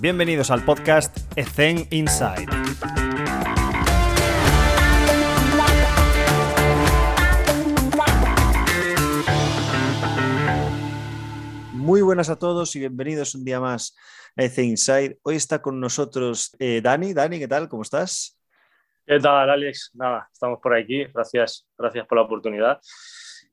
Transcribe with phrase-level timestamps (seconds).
[0.00, 2.46] Bienvenidos al podcast Ethen Inside.
[11.72, 13.96] Muy buenas a todos y bienvenidos un día más
[14.36, 15.18] a Ethen Inside.
[15.24, 17.12] Hoy está con nosotros eh, Dani.
[17.12, 17.68] Dani, ¿qué tal?
[17.68, 18.38] ¿Cómo estás?
[19.04, 19.90] ¿Qué tal, Alex?
[19.94, 21.06] Nada, estamos por aquí.
[21.06, 22.80] Gracias, gracias por la oportunidad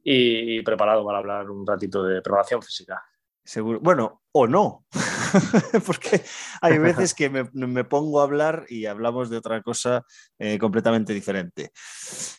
[0.03, 3.03] y preparado para hablar un ratito de preparación física.
[3.43, 3.79] Seguro.
[3.79, 4.85] Bueno, o no,
[5.85, 6.21] porque
[6.61, 10.05] hay veces que me, pongo a hablar y hablamos de otra cosa
[10.39, 11.71] eh, completamente diferente.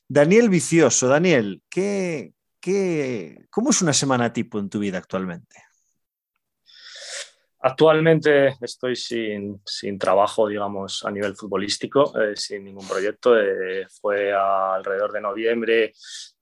[0.09, 5.57] Daniel Vicioso, Daniel, ¿qué, qué, ¿cómo es una semana tipo en tu vida actualmente?
[7.59, 13.37] Actualmente estoy sin, sin, trabajo, digamos, a nivel futbolístico, eh, sin ningún proyecto.
[13.37, 15.93] Eh, fue alrededor de noviembre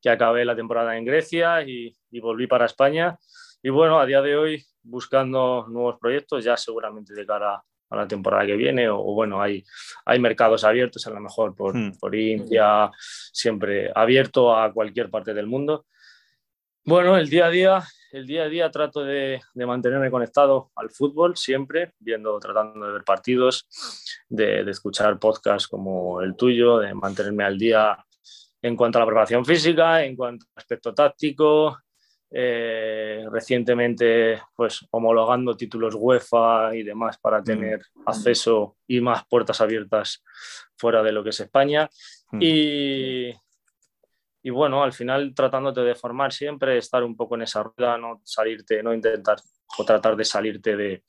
[0.03, 3.19] que acabé la temporada en Grecia y, y volví para España
[3.67, 8.09] y bueno, a día de hoy buscando nuevos proyectos, ya seguramente de cara a la
[8.09, 9.65] temporada que viene, o, bueno, hay,
[10.05, 11.99] hay mercados abiertos, a lo mejor por, hmm.
[11.99, 12.91] por India,
[13.33, 15.87] siempre abierto a cualquier parte del mundo.
[16.85, 20.91] Bueno, el día a día, el día a día trato de, de, mantenerme conectado al
[20.91, 23.67] fútbol siempre, viendo, tratando de ver partidos,
[24.29, 27.97] de, de, escuchar podcasts como el tuyo, de mantenerme al día
[28.61, 31.79] en cuanto a la preparación física, en cuanto al aspecto táctico,
[32.37, 37.45] eh, recientemente pues homologando títulos UEFA y demás para mm.
[37.45, 40.25] tener acceso y más puertas abiertas
[40.77, 41.89] fuera de lo que es España.
[42.33, 42.39] Mm.
[42.43, 43.35] Y,
[44.43, 48.21] y, bueno, al final tratándote de formar siempre, estar un poco en esa rueda, no
[48.25, 49.39] salirte, no intentar
[49.79, 51.05] o tratar de salirte de,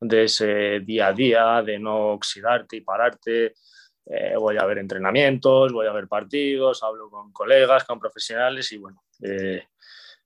[0.00, 3.54] de ese día a día, de no oxidarte y pararte.
[4.04, 8.76] Eh, voy a ver entrenamientos, voy a ver partidos, hablo con colegas, con profesionales y
[8.76, 9.64] bueno, eh,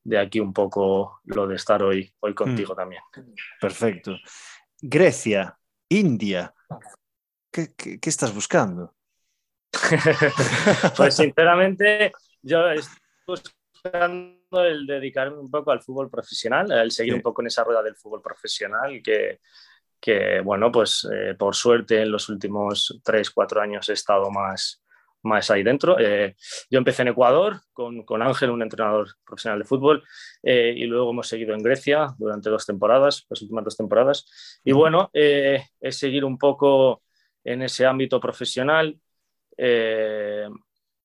[0.04, 2.76] de aquí un poco lo de estar hoy, hoy contigo mm.
[2.76, 3.02] también.
[3.60, 4.16] Perfecto.
[4.80, 5.56] Grecia,
[5.88, 6.52] India,
[7.50, 7.72] ¿qué,
[8.02, 8.94] estás buscando?
[10.96, 17.22] pues sinceramente, yo estoy buscando el dedicarme un poco al fútbol profesional, el seguir un
[17.22, 19.40] poco en esa rueda del fútbol profesional que,
[20.00, 24.82] que bueno, pues eh, por suerte en los últimos tres, cuatro años he estado más,
[25.22, 25.98] más ahí dentro.
[25.98, 26.36] Eh,
[26.70, 30.02] yo empecé en Ecuador con, con, Ángel, un entrenador profesional de fútbol,
[30.42, 34.60] eh, y luego hemos seguido en Grecia durante dos temporadas, las últimas dos temporadas.
[34.64, 37.02] Y bueno, eh, es seguir un poco
[37.44, 38.98] en ese ámbito profesional.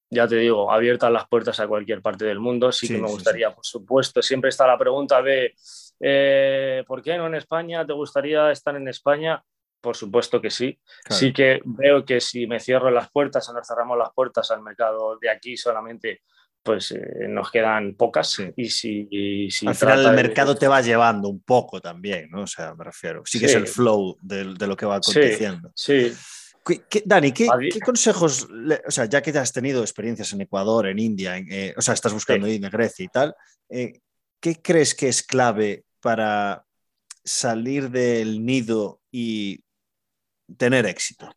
[0.09, 2.71] ya te digo, abiertas las puertas a cualquier parte del mundo.
[2.71, 5.53] Sí, que me gustaría, por supuesto, siempre está la pregunta de
[6.87, 7.85] ¿por qué no en España?
[7.85, 9.43] ¿Te gustaría estar en España?
[9.81, 10.79] Por supuesto que sí.
[11.09, 14.61] Sí que veo que si me cierro las puertas o nos cerramos las puertas al
[14.61, 16.21] mercado de aquí solamente,
[16.63, 18.37] pues eh, nos quedan pocas.
[18.55, 22.41] Y si, al final el mercado te va llevando un poco también, ¿no?
[22.41, 23.21] O sea, me refiero.
[23.25, 25.71] Sí que es el flow de, lo que va aconteciendo.
[25.75, 26.13] Sí.
[27.05, 27.47] Dani, ¿qué,
[27.83, 28.47] consejos,
[28.85, 32.11] o sea, ya que has tenido experiencias en Ecuador, en India, eh, o sea, estás
[32.11, 33.33] buscando ir en Grecia y tal,
[33.69, 34.01] eh,
[34.41, 36.65] ¿qué crees que es clave para
[37.23, 39.63] salir del nido y
[40.57, 41.29] tener éxito?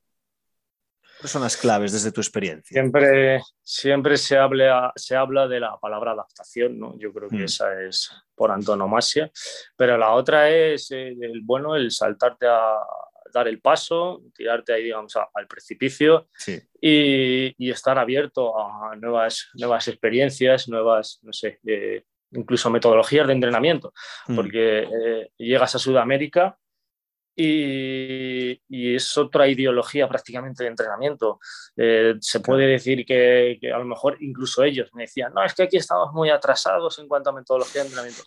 [1.20, 2.72] ¿Cuáles son las claves desde tu experiencia?
[2.72, 6.98] Siempre, siempre se, habla, se habla de la palabra adaptación, ¿no?
[6.98, 7.44] Yo creo que mm.
[7.44, 9.30] esa es por antonomasia,
[9.76, 12.78] pero la otra es eh, el, bueno, el saltarte a
[13.34, 16.28] dar el paso, tirarte ahí, digamos, al precipicio
[16.80, 23.92] y, estar abierto a nuevas, nuevas experiencias, nuevas, no sé, eh, incluso metodologías de entrenamiento,
[24.26, 24.36] mm.
[24.36, 26.56] porque eh, llegas a Sudamérica
[27.36, 31.40] y, es otra ideología prácticamente de entrenamiento.
[31.76, 35.64] Eh, se puede decir que, a lo mejor incluso ellos me decían, no, es que
[35.64, 38.22] aquí estamos muy atrasados en cuanto a metodología de entrenamiento.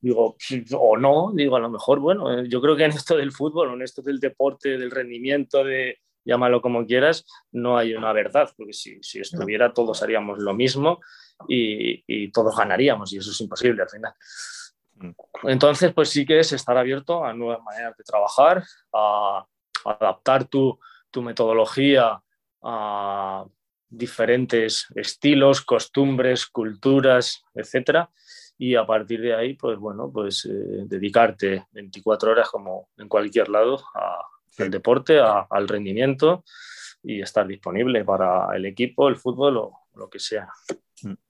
[0.00, 0.36] Digo,
[0.78, 3.72] o no, digo, a lo mejor, bueno, eh, yo creo que en esto del fútbol,
[3.72, 8.72] en esto del deporte, del rendimiento, de llámalo como quieras, no hay una verdad, porque
[8.72, 11.00] si, si estuviera todos haríamos lo mismo
[11.48, 14.14] y, y todos ganaríamos y eso es imposible al final.
[15.44, 19.46] Entonces, pues sí que es estar abierto a nuevas maneras de trabajar, a,
[19.84, 20.78] adaptar tu,
[21.16, 22.20] metodología
[22.62, 23.44] a
[23.88, 28.10] diferentes estilos, costumbres, culturas, etcétera.
[28.58, 33.48] Y a partir de ahí, pues bueno, pues eh, dedicarte 24 horas como en cualquier
[33.48, 33.84] lado
[34.58, 36.44] al deporte, al rendimiento
[37.04, 40.48] y estar disponible para el equipo, el fútbol o lo que sea.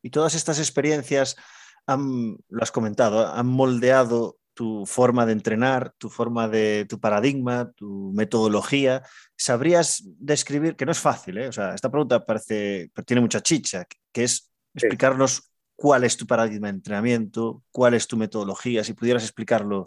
[0.03, 1.37] Y todas estas experiencias
[1.87, 8.13] lo has comentado, han moldeado tu forma de entrenar, tu forma de tu paradigma, tu
[8.15, 9.03] metodología.
[9.37, 11.49] ¿Sabrías describir, que no es fácil, ¿eh?
[11.49, 16.69] o sea, esta pregunta parece, tiene mucha chicha, que es explicarnos cuál es tu paradigma
[16.69, 19.87] de entrenamiento, cuál es tu metodología, si pudieras explicarlo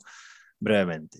[0.59, 1.19] brevemente.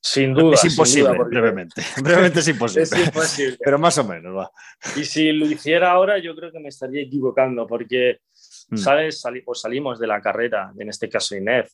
[0.00, 0.54] Sin duda.
[0.54, 1.82] Es imposible, brevemente.
[2.02, 2.84] Brevemente es imposible.
[2.84, 3.58] es imposible.
[3.62, 4.50] Pero más o menos, va.
[4.96, 8.20] Y si lo hiciera ahora, yo creo que me estaría equivocando, porque
[8.70, 8.76] Mm.
[8.76, 11.70] Sales, o salimos de la carrera, en este caso INEF,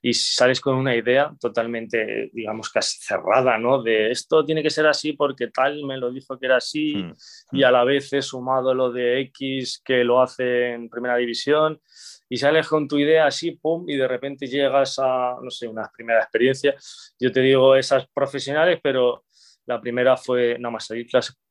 [0.00, 3.82] y sales con una idea totalmente, digamos, casi cerrada, ¿no?
[3.82, 7.12] De esto tiene que ser así porque tal me lo dijo que era así, mm.
[7.52, 11.80] y a la vez he sumado lo de X que lo hace en primera división,
[12.28, 15.90] y sales con tu idea así, pum, y de repente llegas a, no sé, una
[15.94, 16.74] primera experiencia.
[17.20, 19.24] Yo te digo esas profesionales, pero
[19.66, 21.06] la primera fue nada más salir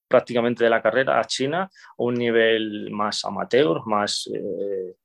[0.08, 4.96] prácticamente de la carrera a China a un nivel más amateur, más eh,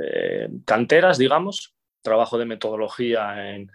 [0.00, 3.70] eh, canteras, digamos, trabajo de metodología en,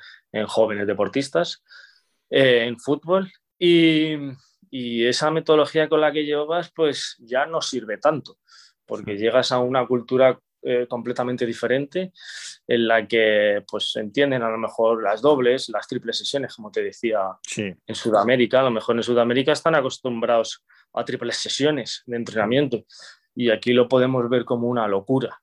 [0.47, 1.63] jóvenes deportistas,
[2.29, 3.31] eh, en fútbol.
[3.57, 4.15] Y,
[4.69, 8.37] y, esa metodología con la que llevas, pues ya no sirve tanto,
[8.85, 12.11] porque llegas a una cultura eh, completamente diferente
[12.67, 16.83] en la que pues entienden a lo mejor las dobles, las triples sesiones, como te
[16.83, 17.21] decía
[17.55, 18.59] en Sudamérica.
[18.59, 22.83] A lo mejor en Sudamérica están acostumbrados a triples sesiones de entrenamiento
[23.33, 25.39] y aquí lo podemos ver como una locura.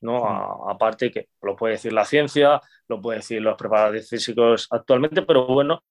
[0.00, 0.68] ¿no?
[0.68, 5.46] aparte que lo puede decir la ciencia, lo puede decir los preparadores físicos actualmente, pero
[5.46, 5.82] bueno,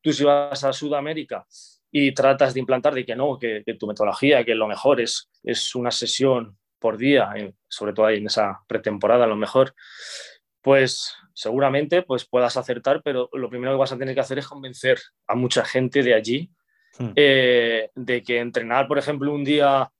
[0.00, 1.46] tú si vas a Sudamérica
[1.90, 5.28] y tratas de implantar de que no, que, que tu metodología, que lo mejor es,
[5.42, 7.32] es una sesión por día,
[7.68, 9.74] sobre todo ahí en esa pretemporada a lo mejor,
[10.62, 14.46] pues seguramente pues puedas acertar, pero lo primero que vas a tener que hacer es
[14.46, 16.50] convencer a mucha gente de allí
[16.98, 17.12] hmm.
[17.16, 19.90] eh, de que entrenar, por ejemplo, un día,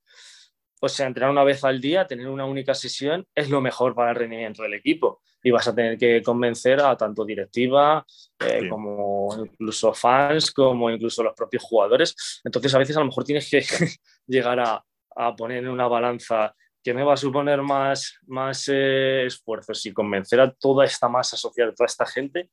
[0.80, 4.10] o sea, entrenar una vez al día, tener una única sesión, es lo mejor para
[4.10, 5.22] el rendimiento del equipo.
[5.42, 8.04] Y vas a tener que convencer a tanto directiva
[8.40, 12.42] eh, como incluso fans, como incluso los propios jugadores.
[12.44, 13.62] Entonces, a veces a lo mejor tienes que
[14.26, 14.84] llegar a,
[15.16, 19.92] a poner en una balanza que me va a suponer más, más eh, esfuerzos y
[19.92, 22.50] convencer a toda esta masa social, toda esta gente,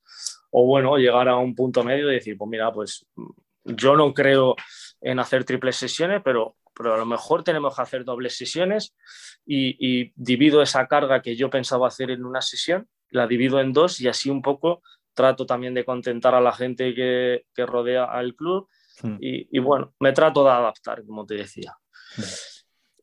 [0.52, 3.06] o bueno, llegar a un punto medio y decir, pues mira, pues
[3.64, 4.56] yo no creo
[5.02, 8.96] en hacer triples sesiones, pero, pero a lo mejor tenemos que hacer dobles sesiones
[9.46, 14.02] y, divido esa carga que yo pensaba hacer en una sesión, la divido en dos
[14.02, 14.82] y así un poco
[15.14, 18.68] trato también de contentar a la gente que, que rodea al club
[19.02, 19.18] hmm.
[19.20, 21.76] y, y, bueno, me trato de adaptar, como te decía.
[22.18, 22.57] Hmm.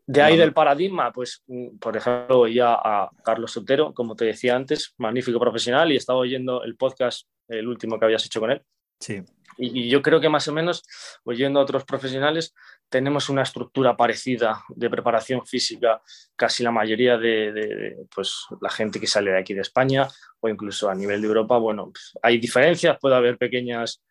[0.07, 4.55] De ahí del paradigma, pues, mm, por ejemplo, ya a Carlos Sotero, como te decía
[4.55, 8.63] antes, magnífico profesional, y estaba oyendo el podcast, el último que habías hecho con él.
[9.01, 9.23] Sí.
[9.57, 10.83] Y, yo creo que más o menos,
[11.25, 12.55] oyendo a otros profesionales,
[12.91, 16.03] tenemos una estructura parecida de preparación física,
[16.37, 20.07] casi la mayoría de, pues, la gente que sale de aquí de España
[20.41, 21.57] o incluso a nivel de Europa.
[21.57, 24.03] Bueno, pues, hay diferencias, puede haber pequeñas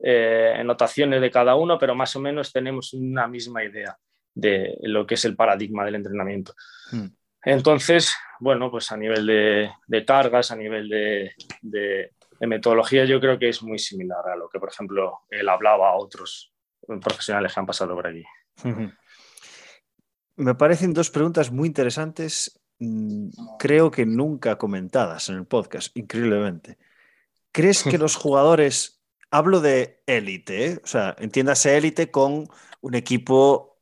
[0.00, 3.96] eh, anotaciones de cada uno, pero más o menos tenemos una misma idea
[4.38, 6.54] de lo que es el paradigma del entrenamiento.
[6.92, 7.08] Hmm.
[7.42, 13.62] Entonces, bueno, pues a nivel de, cargas, a nivel de, metodología, yo creo que es
[13.62, 16.52] muy similar a lo que, por ejemplo, él hablaba a otros
[17.02, 18.24] profesionales que han pasado por allí.
[20.36, 26.78] Me parecen dos preguntas muy interesantes, mm, creo que nunca comentadas en el podcast, increíblemente.
[27.50, 29.02] ¿Crees que los jugadores,
[29.32, 30.80] hablo de élite, ¿eh?
[30.82, 32.48] o sea, entiéndase élite con
[32.80, 33.77] un equipo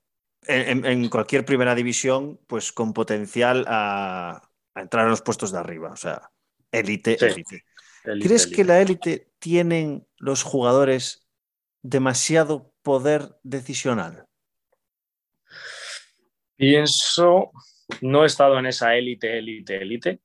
[0.48, 5.90] en, cualquier primera división, pues con potencial a, entrar en los puestos de arriba.
[5.92, 6.30] O sea,
[6.70, 7.64] élite, élite.
[8.02, 11.26] ¿Crees que la élite tienen los jugadores
[11.82, 14.26] demasiado poder decisional?
[16.56, 17.50] Pienso,
[18.00, 20.20] no he estado en esa élite, élite, élite,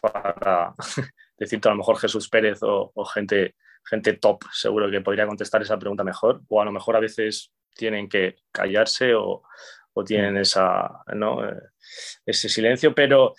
[0.00, 0.74] para
[1.38, 5.62] decirte a lo mejor Jesús Pérez o, o, gente, gente top, seguro que podría contestar
[5.62, 9.42] esa pregunta mejor, o a lo mejor a veces tienen que callarse o,
[10.06, 11.60] tienen esa, eh,
[12.24, 13.34] ese silencio, pero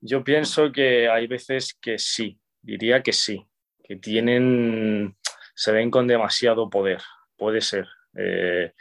[0.00, 3.46] yo pienso que hay veces que sí, diría que sí,
[3.84, 5.16] que tienen,
[5.54, 7.00] se ven con demasiado poder,
[7.36, 7.86] puede ser.
[8.16, 8.72] Eh,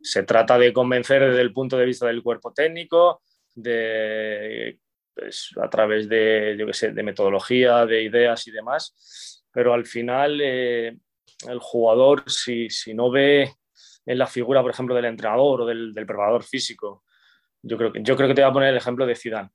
[0.00, 3.22] se trata de convencer desde el punto de vista del cuerpo técnico,
[3.56, 4.78] de,
[5.12, 10.96] pues, a través de, de metodología, de ideas y demás, pero al final eh,
[11.48, 13.54] el jugador, si, si no ve
[14.10, 17.04] en la figura, por ejemplo, del entrenador o del, preparador físico.
[17.62, 19.50] Yo creo, que, yo creo que te voy a poner el ejemplo de Zidane.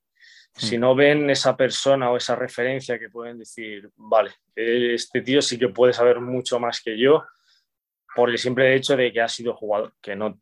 [0.54, 0.80] Si hmm.
[0.80, 5.68] no ven esa persona o esa referencia que pueden decir, vale, este tío sí que
[5.68, 7.24] puede saber mucho más que yo
[8.14, 10.40] por el simple hecho de que ha sido jugador, que no,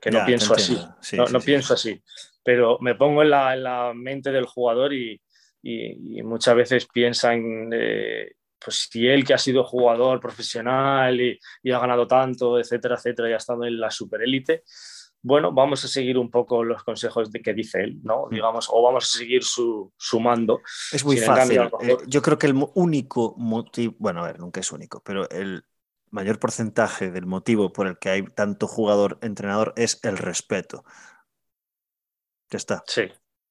[0.00, 0.78] que no pienso así,
[1.16, 2.00] no, pienso así,
[2.44, 5.20] pero me pongo en la, en la mente del jugador y,
[5.62, 11.38] y, muchas veces piensan eh, pues si él que ha sido jugador profesional y,
[11.70, 14.64] ha ganado tanto, etcétera, etcétera, y ha estado en la superélite,
[15.20, 18.26] bueno, vamos a seguir un poco los consejos de que dice él, ¿no?
[18.26, 18.34] Mm.
[18.34, 20.60] Digamos, o vamos a seguir su, mando.
[20.92, 21.60] Es muy fácil.
[21.80, 25.64] Eh, yo creo que el único motivo, bueno, a ver, nunca es único, pero el
[26.10, 30.84] mayor porcentaje del motivo por el que hay tanto jugador-entrenador es el respeto.
[32.50, 32.82] Ya está.
[32.86, 33.02] Sí,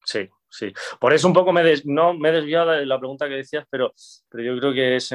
[0.03, 0.73] sí, sí.
[0.99, 3.93] Por eso un poco me, no, me he desviado de la pregunta que decías, pero,
[4.29, 5.11] pero yo creo que es,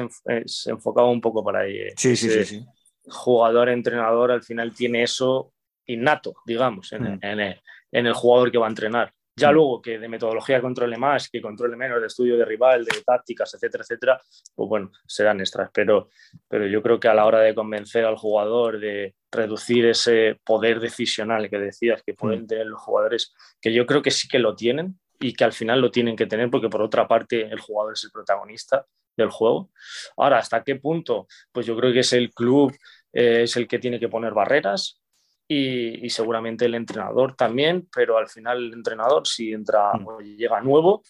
[0.67, 1.77] enfocado un poco para ahí.
[1.77, 1.93] Eh.
[1.97, 2.65] Sí, sí, sí, sí.
[3.05, 5.53] Jugador-entrenador al final tiene eso
[5.87, 7.19] innato, digamos, mm.
[7.21, 7.59] en,
[7.91, 9.13] el, jugador que va a entrenar.
[9.35, 9.53] Ya mm.
[9.53, 13.53] luego que de metodología controle más, que controle menos, de estudio de rival, de tácticas,
[13.53, 14.21] etcétera, etcétera,
[14.55, 15.69] pues bueno, serán extras.
[15.73, 16.09] Pero,
[16.47, 20.79] pero yo creo que a la hora de convencer al jugador, de reducir ese poder
[20.79, 22.47] decisional que decías que pueden mm.
[22.47, 25.79] tener los jugadores, que yo creo que sí que lo tienen y que al final
[25.79, 29.71] lo tienen que tener porque por otra parte el jugador es el protagonista del juego.
[30.17, 31.27] Ahora, ¿hasta qué punto?
[31.51, 32.75] Pues yo creo que es el club,
[33.13, 35.01] eh, es el que tiene que poner barreras,
[35.47, 40.07] y, seguramente el entrenador también, pero al final el entrenador si entra mm.
[40.07, 41.03] o llega nuevo,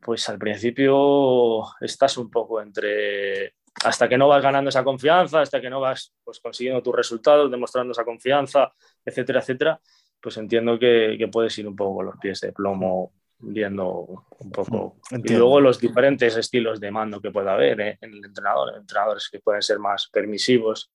[0.00, 5.60] pues al principio estás un poco entre hasta que no vas ganando esa confianza, hasta
[5.60, 8.72] que no vas pues, consiguiendo tus resultados, demostrando esa confianza,
[9.04, 9.80] etcétera, etcétera,
[10.20, 13.12] pues entiendo que, que puedes ir un poco con los pies de plomo
[13.46, 14.96] viendo un poco.
[15.10, 17.98] Mm, y luego los diferentes estilos de mando que pueda haber ¿eh?
[18.00, 20.90] en el entrenador, entrenadores que pueden ser más permisivos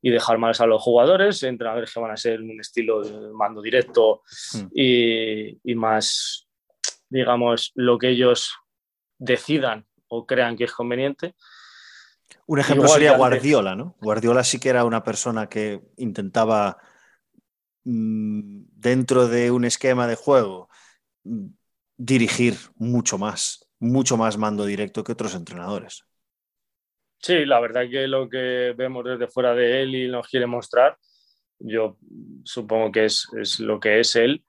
[0.00, 3.60] y dejar más a los jugadores, entrenadores que van a ser un estilo de mando
[3.60, 4.66] directo hmm.
[4.72, 6.48] y, más,
[7.08, 8.52] digamos, lo que ellos
[9.18, 11.34] decidan o crean que es conveniente.
[12.46, 13.96] Un ejemplo sería Guardiola, ¿no?
[14.00, 16.78] Guardiola sí que era una persona que intentaba,
[17.84, 20.68] mm, dentro de un esquema de juego,
[21.24, 21.46] mm,
[21.98, 26.04] dirigir mucho más, mucho más mando directo que otros entrenadores.
[27.20, 30.96] Sí, la verdad que lo que vemos desde fuera de él y nos quiere mostrar,
[31.58, 31.98] yo
[32.44, 33.26] supongo que es,
[33.58, 34.44] lo que es él,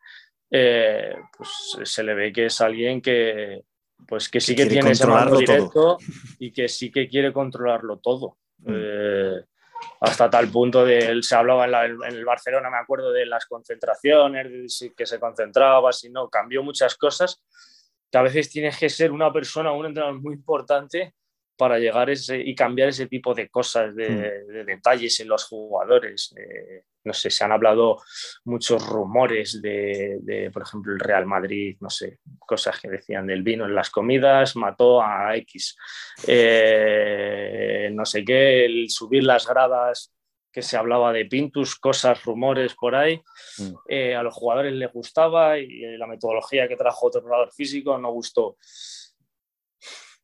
[0.51, 1.49] eh, pues
[1.83, 3.63] se le ve que es alguien que,
[4.07, 5.97] pues que sí que, tiene ese mando directo
[6.39, 8.37] y que sí que quiere controlarlo todo.
[8.59, 8.71] Mm.
[8.71, 9.41] Eh,
[10.01, 14.79] hasta tal punto de él se hablaba en, el Barcelona, me acuerdo de las concentraciones,
[14.79, 17.43] de que se concentraba, si no, cambió muchas cosas,
[18.11, 21.13] que a veces tienes que ser una persona, un entrenador muy importante
[21.59, 24.65] para llegar ese, y cambiar ese tipo de cosas, de, hmm.
[24.65, 26.33] detalles en los jugadores.
[26.37, 28.01] Eh, no sé, se han hablado
[28.45, 33.65] muchos rumores de, por ejemplo, el Real Madrid, no sé, cosas que decían del vino
[33.65, 35.75] en las comidas, mató a X.
[36.27, 40.13] Eh, no sé qué, el subir las gradas
[40.53, 43.21] que se hablaba de Pintus, cosas, rumores por ahí.
[43.57, 43.73] Hmm.
[43.89, 48.13] Eh, a los jugadores les gustaba y la metodología que trajo otro jugador físico no
[48.13, 48.55] gustó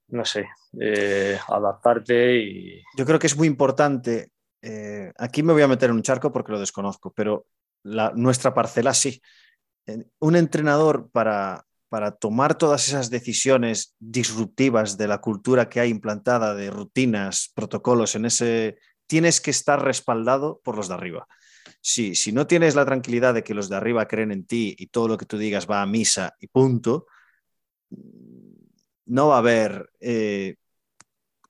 [0.07, 0.47] no sé,
[0.79, 2.81] eh, adaptarte y...
[2.95, 4.29] Yo creo que es muy importante,
[4.61, 7.45] eh, aquí me voy a meter en un charco porque lo desconozco, pero
[7.83, 9.21] la, nuestra parcela sí.
[10.19, 16.55] Un entrenador para, para tomar todas esas decisiones disruptivas de la cultura que hay implantada,
[16.55, 21.27] de rutinas, protocolos en ese, tienes que estar respaldado por los de arriba.
[21.81, 24.87] Sí, si no tienes la tranquilidad de que los de arriba creen en ti y
[24.87, 27.05] todo lo que tú digas va a misa y punto,
[29.05, 30.55] no va a haber eh,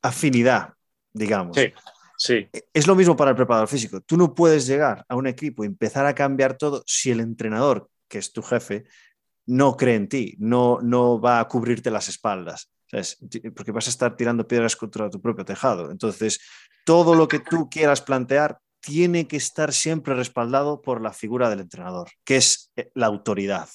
[0.02, 0.74] afinidad,
[1.14, 1.58] digamos.
[1.58, 1.72] Sí,
[2.18, 2.48] sí.
[2.74, 4.02] Es lo mismo para el preparador físico.
[4.02, 7.90] Tú no puedes llegar a un equipo y empezar a cambiar todo si el entrenador,
[8.08, 8.86] que es tu jefe,
[9.48, 12.72] no cree en ti, no, no va a cubrirte las espaldas.
[13.56, 15.92] Porque vas a estar tirando piedras contra tu propio tejado.
[15.92, 16.40] Entonces,
[16.86, 21.62] todo lo que tú quieras plantear tiene que estar siempre respaldado por la figura del
[21.62, 23.68] entrenador, que es eh, la autoridad.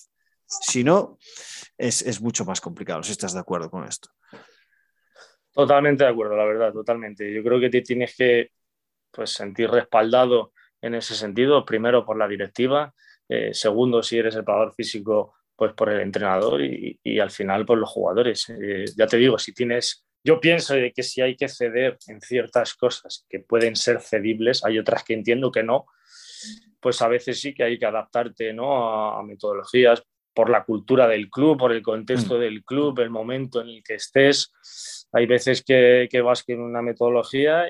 [0.51, 1.19] Si no,
[1.79, 4.11] es, mucho más complicado, si estás de acuerdo con esto.
[5.53, 7.33] Totalmente de acuerdo, la verdad, totalmente.
[7.33, 8.51] Yo creo que te tienes que
[9.11, 10.53] pues, sentir respaldado
[10.83, 12.93] en ese sentido, primero por la directiva,
[13.29, 17.79] eh, segundo si eres el pagador físico, pues por el entrenador y, al final por
[17.79, 18.49] los jugadores.
[18.51, 22.75] Eh, ya te digo, si tienes, yo pienso que si hay que ceder en ciertas
[22.75, 25.87] cosas que pueden ser cedibles, hay otras que entiendo que no,
[26.81, 29.13] pues a veces sí que hay que adaptarte ¿no?
[29.15, 30.03] a metodologías
[30.35, 32.41] por la cultura del club, por el contexto mm.
[32.41, 34.53] del club, el momento en el que estés.
[35.13, 37.67] Hay veces que, que vas con una metodología,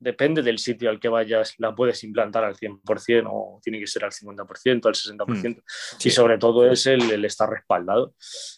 [0.00, 4.04] depende del sitio al que vayas, la puedes implantar al 100% o tiene que ser
[4.04, 5.56] al 50%, al 60%.
[5.56, 5.58] Mm.
[6.02, 8.14] Y sobre todo es el, estar respaldado.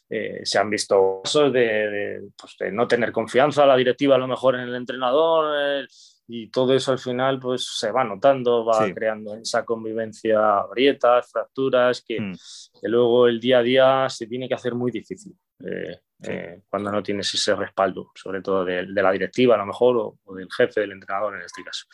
[0.08, 4.28] Eh, se han visto casos de, pues, de, no tener confianza la directiva a lo
[4.28, 5.86] mejor en el entrenador
[6.26, 12.02] y todo eso al final pues se va notando, va creando esa convivencia, grietas, fracturas,
[12.06, 12.34] que, mm.
[12.80, 15.36] que, luego el día a día se tiene que hacer muy difícil.
[15.64, 20.18] Eh, eh, cuando no tienes ese respaldo, sobre todo de, la directiva a lo mejor
[20.24, 21.86] o, del jefe, del entrenador en este caso.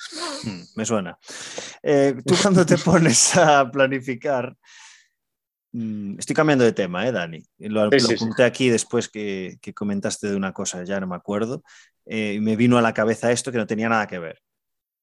[0.44, 1.18] Mm, me suena.
[1.82, 4.54] Eh, tú cuando te pones a planificar,
[6.18, 7.42] estoy cambiando de tema, ¿eh, Dani?
[7.58, 11.62] Lo, apunté aquí después que, comentaste de una cosa, ya no me acuerdo,
[12.06, 14.40] y me vino a la cabeza esto que no tenía nada que ver.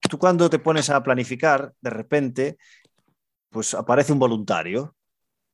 [0.10, 2.58] Tú cuando te pones a planificar, de repente,
[3.50, 4.96] pues aparece un voluntario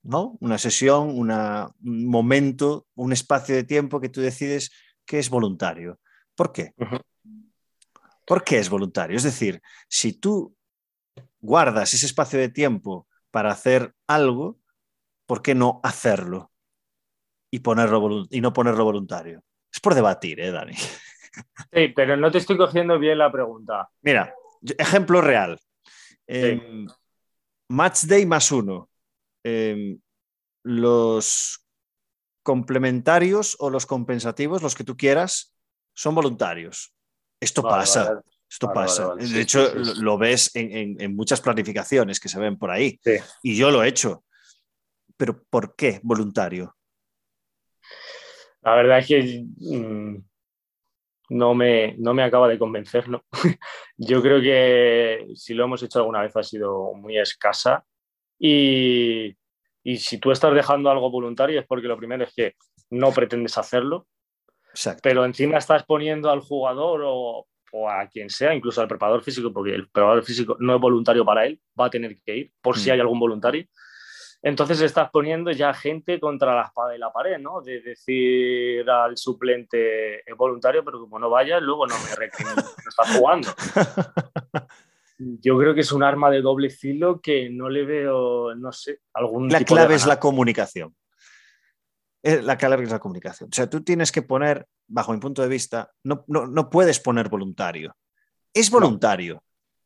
[0.04, 0.38] ¿no?
[0.40, 4.72] Una sesión, un momento, un espacio de tiempo que tú decides
[5.06, 6.00] que es voluntario.
[6.36, 6.74] ¿Por qué?
[8.26, 9.18] ¿Por qué es voluntario?
[9.18, 10.56] Es decir, si tú
[11.40, 14.58] guardas ese espacio de tiempo para hacer algo,
[15.32, 16.52] ¿por qué no hacerlo
[17.50, 19.42] y, ponerlo y no ponerlo voluntario?
[19.72, 20.74] Es por debatir, ¿eh, Dani?
[20.76, 23.90] Sí, pero no te estoy cogiendo bien la pregunta.
[24.02, 24.36] Mira,
[24.78, 25.58] ejemplo real.
[26.28, 26.86] Em,
[27.70, 28.90] match day más uno.
[29.42, 30.02] Em,
[30.64, 31.66] los
[32.44, 35.56] complementarios o los compensativos, los que tú quieras,
[35.94, 36.94] son voluntarios.
[37.40, 38.22] Esto pasa.
[38.50, 39.16] Esto pasa.
[39.16, 43.00] de hecho, lo ves en, muchas planificaciones que se ven por ahí.
[43.42, 44.26] Y yo lo he hecho.
[45.22, 46.76] Pero ¿por qué voluntario?
[48.64, 50.18] La verdad es que mm,
[51.30, 53.08] no, me, no me acaba de convencer.
[53.08, 53.24] ¿no?
[53.98, 57.86] yo creo que si lo hemos hecho alguna vez ha sido muy escasa
[58.40, 59.38] y,
[59.96, 62.56] si tú estás dejando algo voluntario es porque lo primero es que
[62.90, 64.08] no pretendes hacerlo,
[65.04, 67.48] pero encima estás poniendo al jugador o,
[67.88, 71.46] a quien sea, incluso al preparador físico, porque el preparador físico no es voluntario para
[71.46, 72.94] él, va a tener que ir por si mm.
[72.94, 73.68] hay algún voluntario.
[74.44, 77.62] Entonces estás poniendo ya gente contra la espada y la pared, ¿no?
[77.62, 82.90] De decir al suplente es voluntario, pero como no vaya, luego no me recrimina, no
[82.90, 83.50] estás jugando.
[85.20, 89.02] yo creo que es un arma de doble filo que no le veo, no sé,
[89.14, 89.48] algún.
[89.50, 90.96] La clave es la comunicación.
[92.24, 93.50] Eh, la clave es la comunicación.
[93.52, 97.30] O sea, tú tienes que poner, bajo mi punto de vista, no, no, puedes poner
[97.30, 97.96] voluntario.
[98.54, 99.44] Es voluntario,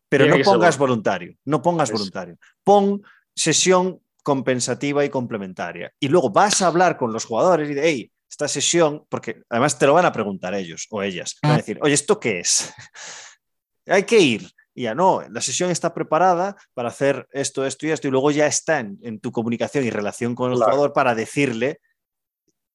[0.09, 1.35] pero no pongas voluntario.
[1.45, 2.37] No pongas voluntario.
[2.63, 5.93] Pon sesión compensativa y complementaria.
[5.99, 9.77] Y luego vas a hablar con los jugadores y de, hey, esta sesión, porque además
[9.77, 11.37] te lo van a preguntar ellos o ellas.
[11.43, 12.73] Van a decir, oye, ¿esto qué es?
[13.85, 17.91] Hay que ir y ya no, la sesión está preparada para hacer esto, esto y
[17.91, 21.79] esto, y luego ya está en, tu comunicación y relación con el jugador para decirle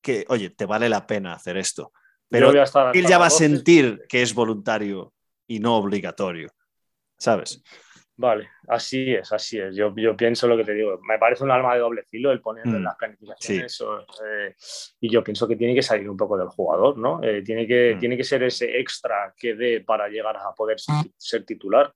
[0.01, 1.93] que, oye, te vale la pena hacer esto.
[2.29, 5.13] Pero él ya va a sentir que es voluntario
[5.49, 6.53] y no obligatorio,
[7.19, 7.61] ¿sabes?
[8.21, 9.75] Vale, así es, así es.
[9.75, 11.01] Yo, yo, pienso lo que te digo.
[11.09, 13.83] Me parece un arma de doble filo el ponerlo en mm, las planificaciones.
[14.27, 14.55] Eh,
[15.01, 17.23] y yo pienso que tiene que salir un poco del jugador, ¿no?
[17.23, 17.99] Eh, tiene, que, mm.
[17.99, 20.77] tiene que ser ese extra que dé para llegar a poder
[21.17, 21.95] ser, titular.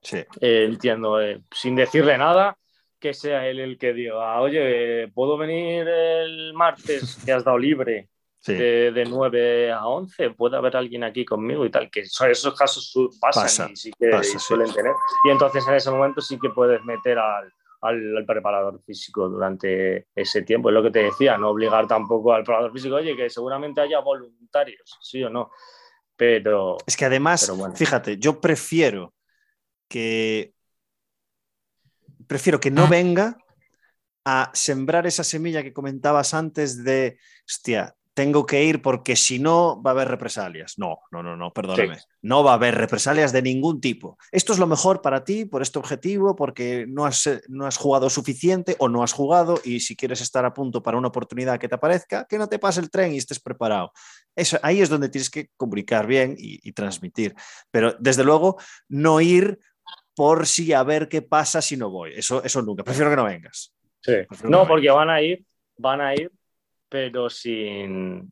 [0.00, 0.24] Sí.
[0.40, 1.18] Eh, entiendo,
[1.52, 2.56] sin decirle nada,
[2.98, 8.08] que sea él el que diga, oye, ¿puedo venir el martes que has dado libre?
[8.52, 13.72] De, 9 a 11, puede haber alguien aquí conmigo y tal, que esos casos pasan
[13.72, 14.92] y sí que suelen tener.
[15.26, 20.42] Y entonces en ese momento sí que puedes meter al, al, preparador físico durante ese
[20.42, 20.68] tiempo.
[20.68, 24.00] Es lo que te decía, no obligar tampoco al preparador físico, oye, que seguramente haya
[24.00, 25.50] voluntarios, sí o no.
[26.16, 26.78] Pero.
[26.86, 29.14] Es que además, fíjate, yo prefiero
[29.88, 30.52] que.
[32.26, 32.88] Prefiero que no ah.
[32.90, 33.36] venga
[34.24, 39.82] a sembrar esa semilla que comentabas antes de, hostia, tengo que ir porque si no
[39.82, 40.78] va a haber represalias.
[40.78, 41.98] No, no, no, no, perdóname.
[42.22, 44.16] No va a haber represalias de ningún tipo.
[44.30, 48.08] Esto es lo mejor para ti, por este objetivo, porque no has, no has jugado
[48.08, 51.68] suficiente o no has jugado y si quieres estar a punto para una oportunidad que
[51.68, 53.92] te aparezca, que no te pase el tren y estés preparado.
[54.36, 57.34] Eso, ahí es donde tienes que comunicar bien y, transmitir.
[57.70, 59.58] Pero desde luego, no ir
[60.14, 62.12] por si a ver qué pasa si no voy.
[62.14, 62.84] Eso, eso nunca.
[62.84, 63.74] Prefiero que no vengas.
[64.00, 64.14] Sí.
[64.44, 65.44] No, porque van a ir,
[65.76, 66.30] van a ir
[66.94, 68.30] pero sin,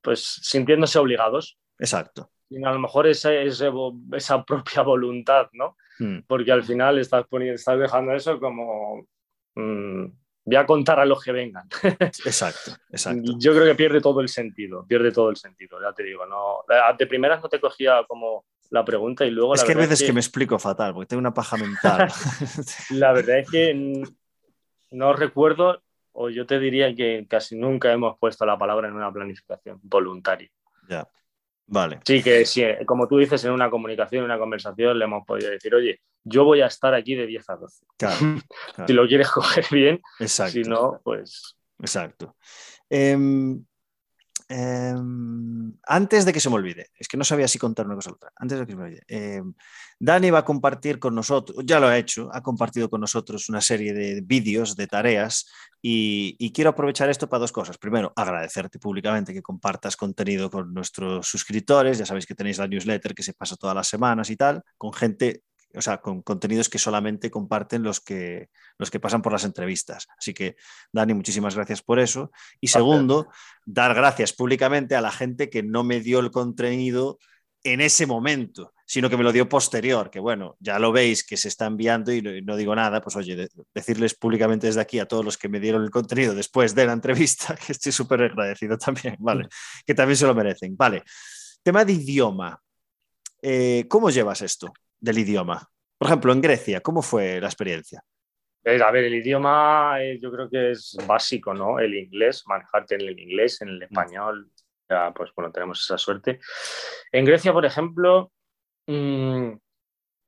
[0.00, 1.58] pues, sintiéndose obligados.
[1.80, 2.30] Exacto.
[2.48, 5.76] Y a lo mejor esa, esa, propia voluntad, ¿no?
[5.98, 6.20] Hmm.
[6.24, 9.08] Porque al final estás, poniendo, estás dejando eso como...
[9.56, 10.04] Mm,
[10.44, 11.66] voy a contar a los que vengan.
[12.24, 13.32] Exacto, exacto.
[13.36, 16.24] Yo creo que pierde todo el sentido, pierde todo el sentido, ya te digo.
[16.24, 16.58] No,
[16.96, 19.56] de primeras no te cogía como la pregunta y luego...
[19.56, 20.12] Es que hay veces que...
[20.12, 22.08] me explico fatal, porque tengo una paja mental.
[22.90, 24.04] la verdad es que
[24.92, 25.82] no recuerdo
[26.14, 30.50] o yo te diría que casi nunca hemos puesto la palabra en una planificación voluntaria.
[30.88, 31.06] Ya,
[31.66, 32.00] vale.
[32.04, 35.50] Sí, que sí, como tú dices, en una comunicación, en una conversación, le hemos podido
[35.50, 37.86] decir, oye, yo voy a estar aquí de 10 a 12.
[37.96, 40.52] Claro, si lo quieres coger bien, Exacto.
[40.52, 41.56] si no, pues...
[41.80, 42.36] Exacto.
[42.88, 43.64] Em,
[44.48, 48.12] Em, antes de que se me olvide, es que no sabía si contar una cosa
[48.12, 48.30] otra.
[48.36, 49.54] Antes de que se me olvide, em,
[49.98, 53.60] Dani va a compartir con nosotros, ya lo ha hecho, ha compartido con nosotros una
[53.60, 55.46] serie de vídeos, de tareas,
[55.80, 57.78] y, y, quiero aprovechar esto para dos cosas.
[57.78, 61.98] Primero, agradecerte públicamente que compartas contenido con nuestros suscriptores.
[61.98, 64.92] Ya sabéis que tenéis la newsletter que se pasa todas las semanas y tal, con
[64.94, 65.42] gente
[65.76, 70.06] o sea, con contenidos que solamente comparten los que, los que pasan por las entrevistas.
[70.18, 70.56] Así que,
[70.92, 72.30] Dani, muchísimas gracias por eso.
[72.60, 73.28] Y segundo,
[73.64, 77.18] dar gracias públicamente a la gente que no me dio el contenido
[77.64, 81.38] en ese momento, sino que me lo dio posterior, que bueno, ya lo veis que
[81.38, 85.24] se está enviando y no, digo nada, pues oye, decirles públicamente desde aquí a todos
[85.24, 89.16] los que me dieron el contenido después de la entrevista, que estoy súper agradecido también,
[89.18, 89.48] ¿vale?
[89.86, 90.76] Que también se lo merecen.
[90.76, 91.02] Vale,
[91.62, 92.60] tema de idioma.
[93.40, 94.72] Eh, ¿Cómo llevas esto?
[95.04, 95.68] Del idioma?
[95.98, 98.02] Por ejemplo, en Grecia, ¿cómo fue la experiencia?
[98.64, 101.78] Eh, a ver, el idioma eh, yo creo que es básico, ¿no?
[101.78, 103.82] El inglés, manejarte en el inglés, en el mm.
[103.82, 104.50] español,
[104.88, 106.40] ya, pues bueno, tenemos esa suerte.
[107.12, 108.32] En Grecia, por ejemplo,
[108.86, 109.50] mm,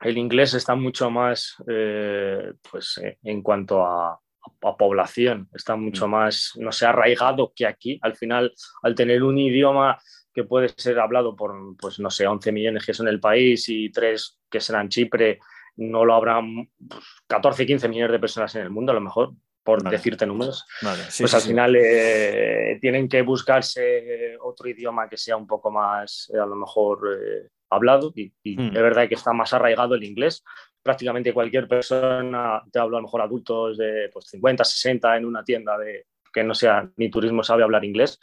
[0.01, 4.21] el inglés está mucho más, eh, pues en cuanto a,
[4.79, 6.11] población, está mucho mm.
[6.11, 7.99] más, no sé, arraigado que aquí.
[8.03, 9.99] Al final, al tener un idioma
[10.33, 13.91] que puede ser hablado por, pues no sé, 11 millones que son el país y
[13.91, 15.39] 3 que serán Chipre,
[15.77, 16.71] no lo habrán
[17.27, 19.33] 14, 15 millones de personas en el mundo, a lo mejor,
[19.63, 20.65] por decirte números.
[21.19, 26.39] pues al final eh, tienen que buscarse otro idioma que sea un poco más, eh,
[26.39, 28.13] a lo mejor, eh, hablado.
[28.15, 28.69] Y, hmm.
[28.69, 30.45] es verdad que está más arraigado el inglés.
[30.83, 35.43] Prácticamente cualquier persona, te hablo a lo mejor adultos de pues, 50, 60 en una
[35.43, 38.21] tienda de, que no sea ni turismo sabe hablar inglés.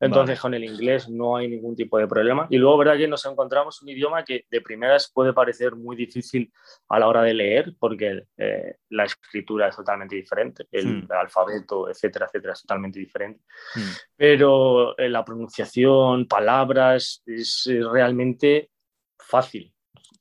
[0.00, 2.48] Entonces con el inglés no hay ningún tipo de problema.
[2.50, 6.52] Y luego, verdad que nos encontramos un idioma que de primeras puede parecer muy difícil
[6.88, 11.12] a la hora de leer porque eh, la escritura es totalmente diferente, el hmm.
[11.12, 13.44] alfabeto, etcétera, etcétera, es totalmente diferente.
[13.76, 13.90] Hmm.
[14.16, 18.70] Pero eh, la pronunciación, palabras, es realmente
[19.16, 19.71] fácil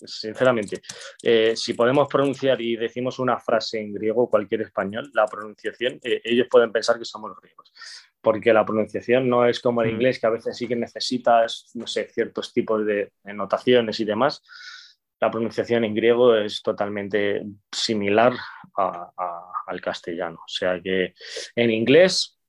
[0.05, 0.81] sinceramente.
[1.21, 6.21] Eh, si podemos pronunciar y decimos una frase en griego, cualquier español, la pronunciación, eh,
[6.23, 7.73] ellos pueden pensar que somos griegos,
[8.21, 9.93] porque la pronunciación no es como el mm.
[9.93, 14.43] inglés, que a veces sí que necesitas, no sé, ciertos tipos de notaciones y demás.
[15.19, 18.33] La pronunciación en griego es totalmente similar
[18.75, 20.39] al castellano.
[20.43, 21.13] O sea que
[21.55, 22.39] en inglés,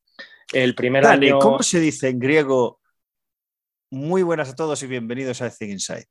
[0.52, 1.38] el primer año...
[1.38, 2.80] ¿Cómo se dice en griego?
[3.90, 6.06] Muy buenas a todos y bienvenidos a Thing Inside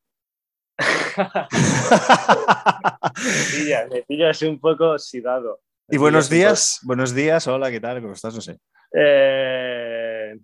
[3.90, 5.60] me, pillas, un poco oxidado.
[5.90, 8.02] y buenos días, buenos días, hola, ¿qué tal?
[8.02, 8.34] ¿Cómo estás?
[8.36, 8.58] No sé.
[8.94, 10.36] Eh,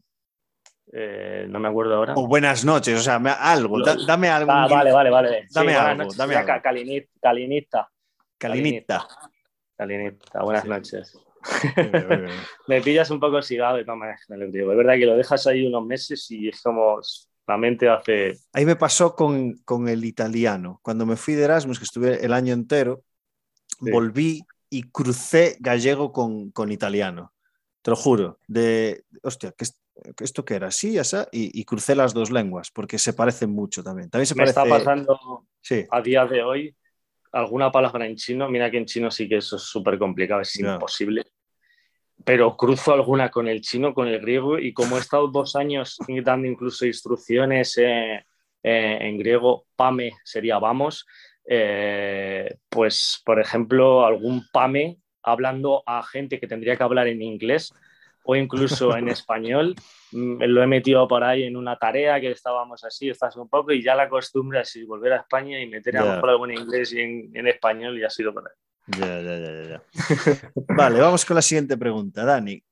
[0.94, 2.14] eh, no me acuerdo ahora.
[2.16, 4.52] O buenas noches, o sea, algo, dame algo.
[4.52, 5.48] Ah, vale, vale, vale.
[5.52, 6.62] Dame algo, dame algo.
[6.62, 7.90] Calinita.
[8.38, 9.08] Calinita.
[9.76, 11.18] Calinita, buenas noches.
[12.68, 14.72] me pillas un poco oxidado y no me, me digo.
[14.72, 17.00] Es verdad que lo dejas ahí unos meses y es como
[17.48, 18.38] la mente hace...
[18.54, 20.80] Ahí me pasó con, el italiano.
[20.84, 23.04] Cuando me fui de Erasmus, que estuve el año entero,
[23.80, 27.34] volví y crucé gallego con, italiano.
[27.82, 28.40] Te lo juro.
[28.48, 29.66] De, hostia, ¿qué,
[30.20, 30.72] ¿esto qué era?
[30.72, 34.10] Sí, esa, y, y, crucé las dos lenguas, porque se parecen mucho también.
[34.10, 35.48] También se me está pasando
[35.90, 36.76] a día de hoy
[37.32, 38.50] alguna palabra en chino.
[38.50, 41.32] Mira que en chino sí que eso es súper complicado, es imposible
[42.24, 45.98] pero cruzo alguna con el chino, con el griego, y como he estado dos años
[46.24, 48.26] dando incluso instrucciones eh,
[48.64, 51.06] eh, en griego, pame sería vamos,
[51.46, 57.74] eh, pues por ejemplo, algún pame hablando a gente que tendría que hablar en inglés
[58.24, 59.76] o incluso en español,
[60.12, 63.72] mm, lo he metido por ahí en una tarea que estábamos así, estás un poco,
[63.72, 66.58] y ya la costumbre es volver a España y meter a lo mejor algo en
[66.58, 68.67] inglés y en, en español y ha sido por ahí.
[68.88, 69.84] Ya, ya, ya, ya.
[70.76, 72.64] vale, vamos con la siguiente pregunta, Dani.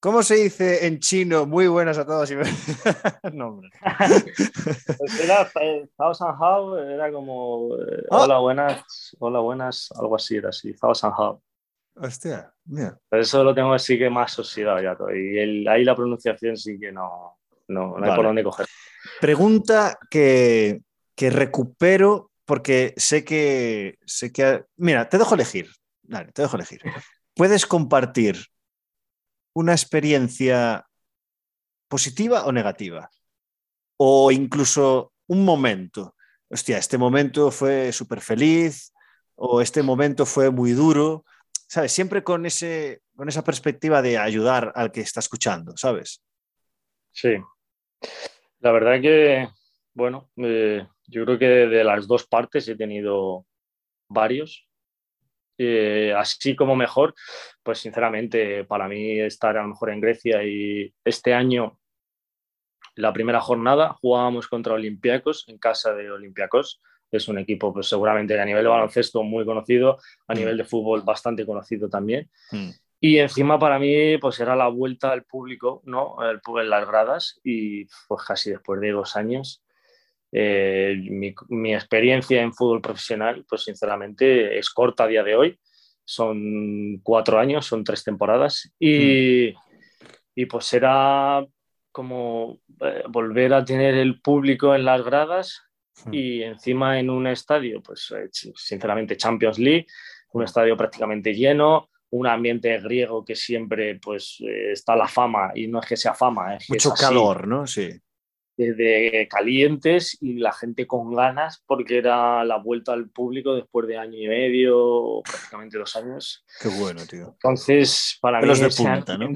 [0.00, 2.30] ¿Cómo se dice en chino muy buenas a todos?
[3.34, 3.68] no, hombre.
[4.96, 8.22] Pues era eh, Hao era como eh, ah.
[8.22, 11.42] hola buenas, hola buenas, algo así era así, Zhao San Hao.
[11.96, 12.98] Hostia, mira.
[13.10, 15.14] Pero eso lo tengo así que más oxidado ya todo.
[15.14, 17.36] Y ahí la pronunciación sí que no,
[17.68, 18.66] no, hay por dónde coger.
[19.20, 20.80] Pregunta que,
[21.14, 24.64] que recupero porque sé que, sé que...
[24.74, 25.70] Mira, te dejo elegir.
[26.02, 26.82] Dale, te dejo elegir.
[27.32, 28.44] ¿Puedes compartir
[29.52, 30.84] una experiencia
[31.86, 33.08] positiva o negativa?
[33.98, 36.16] O incluso un momento.
[36.48, 38.92] Hostia, este momento fue súper feliz
[39.36, 41.24] o este momento fue muy duro.
[41.68, 41.92] ¿Sabes?
[41.92, 46.20] Siempre con, ese, con esa perspectiva de ayudar al que está escuchando, ¿sabes?
[47.12, 47.36] Sí.
[48.58, 49.48] La verdad que,
[49.94, 53.46] bueno, eh, yo creo que de las dos partes he tenido
[54.08, 54.66] varios.
[55.58, 57.14] Eh, así como mejor,
[57.62, 61.78] pues sinceramente para mí estar a lo mejor en Grecia y este año
[62.94, 66.80] la primera jornada jugábamos contra Olympiacos en casa de Olympiacos.
[67.10, 70.38] Es un equipo pues, seguramente a nivel de baloncesto muy conocido, a mm.
[70.38, 72.30] nivel de fútbol bastante conocido también.
[72.52, 72.70] Mm.
[73.00, 76.16] Y encima para mí pues era la vuelta al público, ¿no?
[76.22, 79.62] El, en las gradas y pues casi después de dos años
[80.32, 80.96] eh,
[81.48, 85.58] mi, experiencia en fútbol profesional pues sinceramente es corta a día de hoy.
[86.04, 90.00] Son cuatro años, son tres temporadas y, mm.
[90.34, 91.44] y pues era
[91.92, 95.62] como eh, volver a tener el público en las gradas
[96.04, 96.14] hmm.
[96.14, 99.86] y encima en un estadio, pues eh, sinceramente Champions League,
[100.32, 105.80] un estadio prácticamente lleno, un ambiente griego que siempre pues está la fama y no
[105.80, 107.66] es que sea fama, es mucho calor, ¿no?
[107.66, 107.90] Sí.
[108.60, 113.96] De, calientes y la gente con ganas porque era la vuelta al público después de
[113.96, 116.44] año y medio, prácticamente dos años.
[116.60, 117.32] Qué bueno, tío.
[117.42, 119.28] Entonces, para mí de punta, ¿no?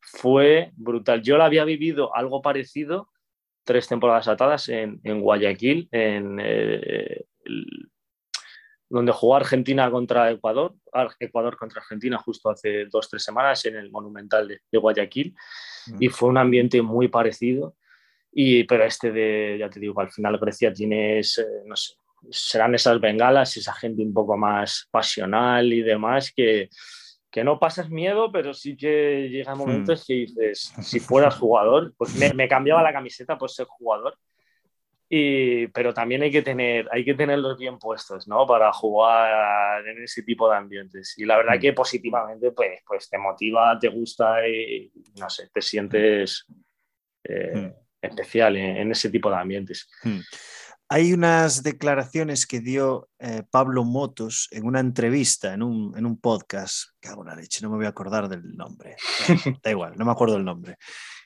[0.00, 1.22] fue brutal.
[1.22, 3.08] Yo la había vivido algo parecido
[3.68, 7.26] tres temporadas atadas en, Guayaquil, en eh,
[8.88, 10.74] donde jugó Argentina contra Ecuador,
[11.20, 15.36] Ecuador contra Argentina justo hace dos, tres semanas en el Monumental de, Guayaquil,
[15.88, 15.96] mm.
[16.02, 17.76] y fue un ambiente muy parecido.
[18.32, 21.94] Y, pero este de, ya te digo, al final Grecia tienes, eh, no sé,
[22.30, 26.68] serán esas bengalas, esa gente un poco más pasional y demás que,
[27.30, 29.58] que no pasas miedo, pero sí que llega hmm.
[29.58, 34.16] momentos que dices, si fueras jugador, pues me, cambiaba la camiseta por ser jugador.
[35.10, 38.46] Y, pero también hay que, tener, hay que tenerlos bien puestos, ¿no?
[38.46, 41.14] Para jugar en ese tipo de ambientes.
[41.16, 41.60] Y la verdad hmm.
[41.60, 46.46] que positivamente, pues, pues te motiva, te gusta y, no sé, te sientes
[47.24, 47.87] eh, hmm.
[48.00, 49.88] Especial en, ese tipo de ambientes.
[50.90, 56.18] Hay unas declaraciones que dio eh, Pablo Motos en una entrevista, en un, en un
[56.18, 56.90] podcast.
[56.98, 58.96] Cago en la leche, no me voy a acordar del nombre.
[59.62, 60.78] da igual, no me acuerdo del nombre.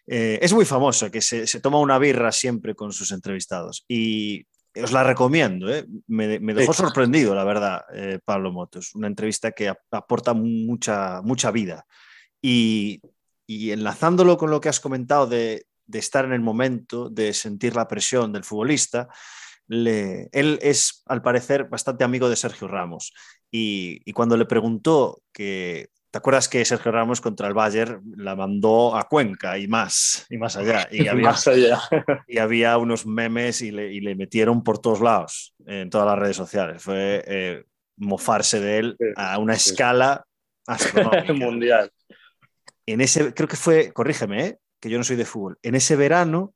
[0.05, 3.85] Eh, es muy famoso, que se, se, toma una birra siempre con sus entrevistados.
[3.87, 4.45] Y
[4.83, 5.87] os la recomiendo, ¿eh?
[6.09, 7.83] me, me, dejó sorprendido, la verdad,
[8.25, 8.97] Pablo Motos.
[8.97, 11.87] Una entrevista que aporta mucha, mucha vida.
[12.41, 13.01] Y,
[13.47, 17.77] y enlazándolo con lo que has comentado de, de estar en el momento, de sentir
[17.77, 19.09] la presión del futbolista,
[19.69, 23.13] él es, al parecer, bastante amigo de Sergio Ramos.
[23.51, 28.97] Y, cuando le preguntó que, ¿te acuerdas que Sergio Ramos contra el Bayern la mandó
[28.97, 30.89] a Cuenca y más, y más allá?
[30.91, 31.81] Y había, más allá.
[32.27, 36.83] y había unos memes y le, metieron por todos lados, en todas las redes sociales.
[36.83, 37.65] Fue eh,
[37.97, 40.25] mofarse de él a una escala
[40.67, 41.33] astronómica.
[41.35, 41.91] Mundial.
[42.87, 44.59] En ese, creo que fue, corrígeme, ¿eh?
[44.83, 46.55] Que yo no soy de fútbol, en ese verano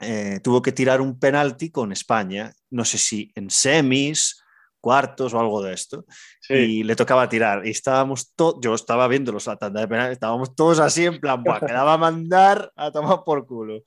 [0.00, 4.42] eh, tuvo que tirar un penalti con España, no sé si en semis,
[4.80, 6.04] cuartos o algo de esto,
[6.48, 7.64] y le tocaba tirar.
[7.64, 11.44] Y estábamos todos, yo estaba viendo los tanda de penal, estábamos todos así en plan,
[11.44, 13.82] Buah, quedaba a mandar a tomar por culo.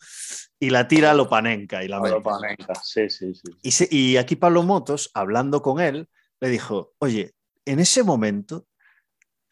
[0.60, 3.88] Y la tira Lopanenka y la Lopanenka, sí, sí, sí.
[3.91, 6.08] Y, y aquí Pablo Motos, hablando con él,
[6.39, 8.65] le dijo, oye, en ese momento,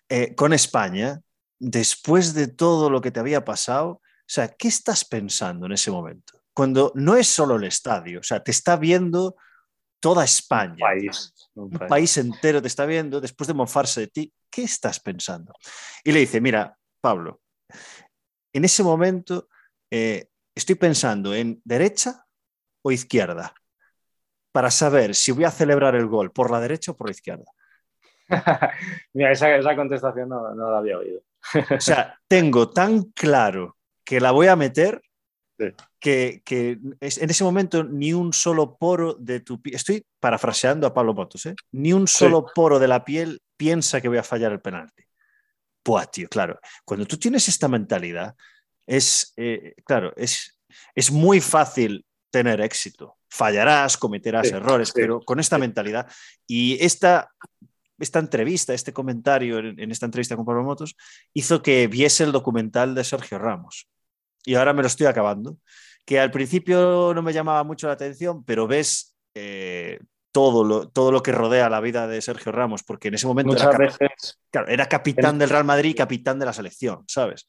[0.08, 1.22] eh, con España,
[1.60, 6.46] después de todo lo que te había pasado, sea, ¿qué estás pensando en ese momento?
[6.56, 9.36] cuando no es solo el estadio, o sea, te está viendo
[10.00, 10.78] toda España.
[11.54, 14.34] Un país, entero te está viendo después de mofarse de ti.
[14.50, 15.54] ¿Qué estás pensando?
[16.04, 17.42] Y le dice, mira, Pablo,
[18.54, 19.50] en ese momento
[19.92, 22.26] eh, estoy pensando en derecha
[22.82, 23.54] o izquierda
[24.54, 27.52] para saber si voy a celebrar el gol por la derecha o por la izquierda.
[29.14, 31.22] Mira, esa, contestación no, no, la había oído.
[31.70, 35.02] o sea, tengo tan claro que la voy a meter
[36.00, 36.42] que,
[37.00, 41.46] en ese momento ni un solo poro de tu piel, estoy parafraseando a Pablo Motos,
[41.46, 41.56] ¿eh?
[41.72, 45.04] ni un solo poro de la piel piensa que voy a fallar el penalti.
[45.82, 48.36] Pues, tío, claro, cuando tú tienes esta mentalidad,
[48.86, 50.60] es, eh, claro, es,
[50.94, 53.18] es muy fácil tener éxito.
[53.30, 56.10] Fallarás, cometerás errores, pero con esta mentalidad
[56.48, 57.32] y esta,
[58.00, 60.96] esta entrevista, este comentario en, en, esta entrevista con Pablo Motos,
[61.34, 63.88] hizo que viese el documental de Sergio Ramos
[64.46, 65.58] y ahora me lo estoy acabando,
[66.06, 70.00] que al principio no me llamaba mucho la atención, pero ves eh,
[70.32, 73.56] todo, lo, todo lo que rodea la vida de Sergio Ramos, porque en ese momento
[73.56, 74.40] era, veces...
[74.68, 77.48] era capitán del Real Madrid y capitán de la selección, ¿sabes?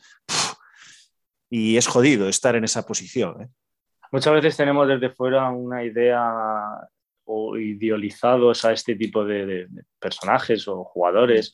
[1.51, 3.43] Y es jodido estar en esa posición.
[3.43, 3.49] ¿eh?
[4.11, 6.33] Muchas veces tenemos desde fuera una idea
[7.27, 11.53] o idealizados a este tipo de, personajes o jugadores.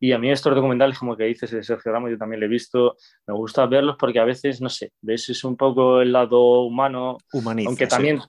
[0.00, 2.48] Y a mí estos documentales, como que dices de Sergio Ramos, yo también lo he
[2.48, 6.60] visto, me gusta verlos porque a veces, no sé, ves es un poco el lado
[6.62, 8.20] humano, aunque también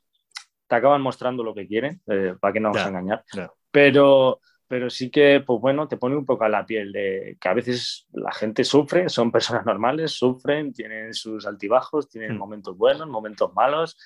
[0.67, 3.23] te acaban mostrando lo que quieren, eh, para que no vamos a engañar.
[3.71, 7.49] Pero, pero sí que, pues bueno, te pone un poco a la piel de que
[7.49, 12.39] a veces la gente sufre, son personas normales, sufren, tienen sus altibajos, tienen mm.
[12.39, 13.97] momentos buenos, momentos malos.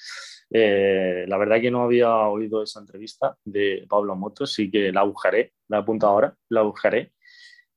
[0.49, 5.03] Eh, la verdad que no había oído esa entrevista de Pablo Motos, sí que la
[5.03, 7.13] buscaré, la apunto ahora, la buscaré.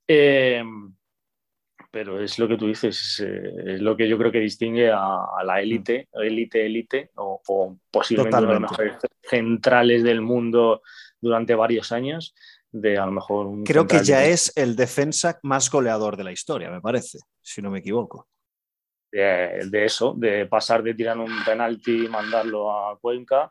[0.06, 0.62] Eh,
[1.90, 5.62] pero es lo que tú dices, es, lo que yo creo que distingue a, la
[5.62, 7.40] élite, élite, élite, o,
[7.90, 10.82] posiblemente uno de los mejores centrales del mundo
[11.20, 12.34] durante varios años,
[12.70, 16.32] de a lo mejor un Creo que ya es el defensa más goleador de la
[16.32, 18.28] historia, me parece, si no me equivoco.
[19.10, 23.50] De, eso, de pasar de tirar un penalti y mandarlo a Cuenca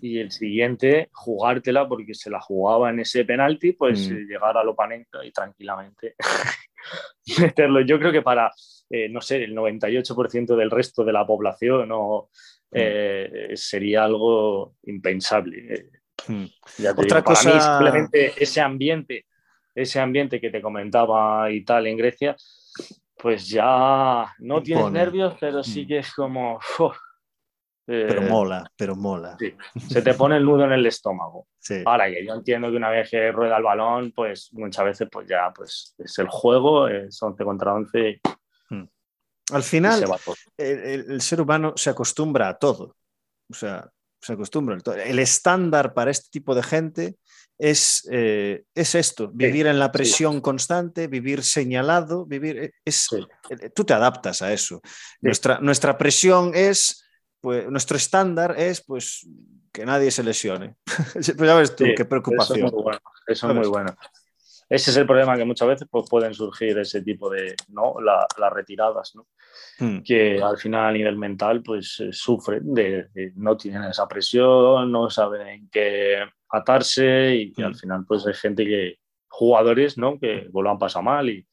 [0.00, 4.14] y el siguiente jugártela porque se la jugaba en ese penalti, pues mm.
[4.26, 6.14] llegar a Lopanenka y tranquilamente
[7.40, 7.80] meterlo.
[7.82, 8.50] Yo creo que para,
[8.90, 12.30] eh, no sé, el 98% del resto de la población no,
[12.70, 12.74] mm.
[12.74, 15.90] eh, sería algo impensable.
[16.26, 16.46] Hmm.
[16.96, 17.60] Otra cosa...
[17.60, 19.26] simplemente ese ambiente,
[19.74, 22.36] ese ambiente que te comentaba y tal en Grecia,
[23.16, 25.88] pues ya no tienes nervios, pero sí hmm.
[25.88, 26.58] que es como...
[27.86, 29.36] pero eh, mola, pero mola.
[29.88, 31.48] se te pone el nudo en el estómago.
[31.86, 35.26] Ahora que yo entiendo que una vez que rueda el balón, pues muchas veces pues
[35.28, 38.20] ya pues es el juego, es 11 contra 11.
[38.70, 38.84] Hmm.
[39.52, 40.04] Al final,
[40.58, 42.96] el, ser humano se acostumbra a todo.
[43.48, 43.88] O sea,
[44.20, 44.76] se acostumbra.
[45.04, 47.16] El estándar para este tipo de gente
[47.58, 52.58] es, eh, es esto, vivir en la presión constante, vivir señalado, vivir...
[52.58, 54.80] Eh, es, eh, Tú te adaptas a eso.
[55.20, 57.04] Nuestra, nuestra presión es,
[57.40, 59.26] pues, nuestro estándar es, pues,
[59.72, 60.76] que nadie se lesione.
[61.14, 62.70] pues ya ves tú, qué preocupación.
[63.26, 63.96] Eso es muy bueno
[64.68, 67.96] ese es el problema que muchas veces pues, pueden surgir ese tipo de, ¿no?
[68.00, 69.26] las retiradas, ¿no?
[69.78, 70.02] Hmm.
[70.02, 75.46] que al final a nivel mental pues sufren, de, no tienen esa presión, no saben
[75.46, 76.24] en qué
[76.58, 77.76] atarse y, al hmm.
[77.76, 80.18] final pues hay gente que, jugadores, ¿no?
[80.18, 81.46] que lo han pasado mal y,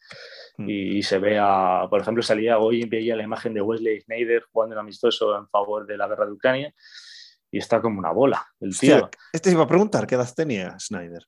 [0.57, 4.79] y se vea, por ejemplo, salía hoy veía la imagen de Wesley Snyder jugando en
[4.79, 6.73] amistoso en favor de la guerra de Ucrania
[7.51, 9.09] y está como una bola el tío.
[9.31, 11.23] este iba a preguntar, ¿qué edad tenía Snyder?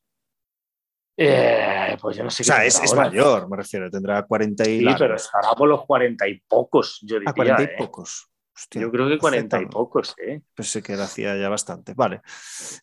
[1.18, 2.44] Eh, pues yo no sé.
[2.44, 4.80] O sea, es, mayor, me refiero, tendrá 40 y.
[4.80, 7.30] Sí, pero estará por los 40 y pocos, yo diría.
[7.30, 7.76] A 40 y ¿eh?
[7.78, 8.30] pocos.
[8.72, 10.42] Yo creo que 40 y pocos, ¿eh?
[10.60, 11.94] Se queda hacía ya bastante.
[11.94, 12.22] Vale.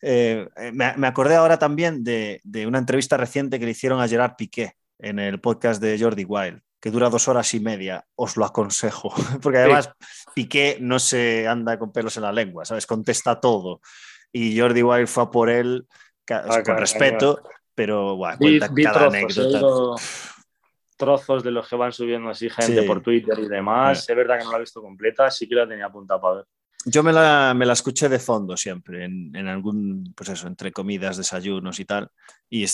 [0.01, 4.35] Eh, me, acordé ahora también de, de, una entrevista reciente que le hicieron a Gerard
[4.35, 8.05] Piqué en el podcast de Jordi Wild, que dura dos horas y media.
[8.15, 9.13] Os lo aconsejo.
[9.41, 9.91] Porque además
[10.33, 12.85] Piqué no se anda con pelos en la lengua, ¿sabes?
[12.85, 13.81] Contesta todo.
[14.31, 15.87] Y Jordi Wild fue a por él
[16.29, 17.41] ah, con respeto
[17.75, 20.01] pero bueno, cuenta cada anécdota.
[21.03, 24.07] Trozos de los que van subiendo así gente por Twitter y demás.
[24.09, 26.45] Es verdad que no la he visto completa, sí que la tenía apuntada para ver.
[26.85, 30.73] Yo me la, me la escuché de fondo siempre, en, en, algún, pues eso, entre
[30.73, 32.09] comidas, desayunos y tal.
[32.49, 32.65] Y,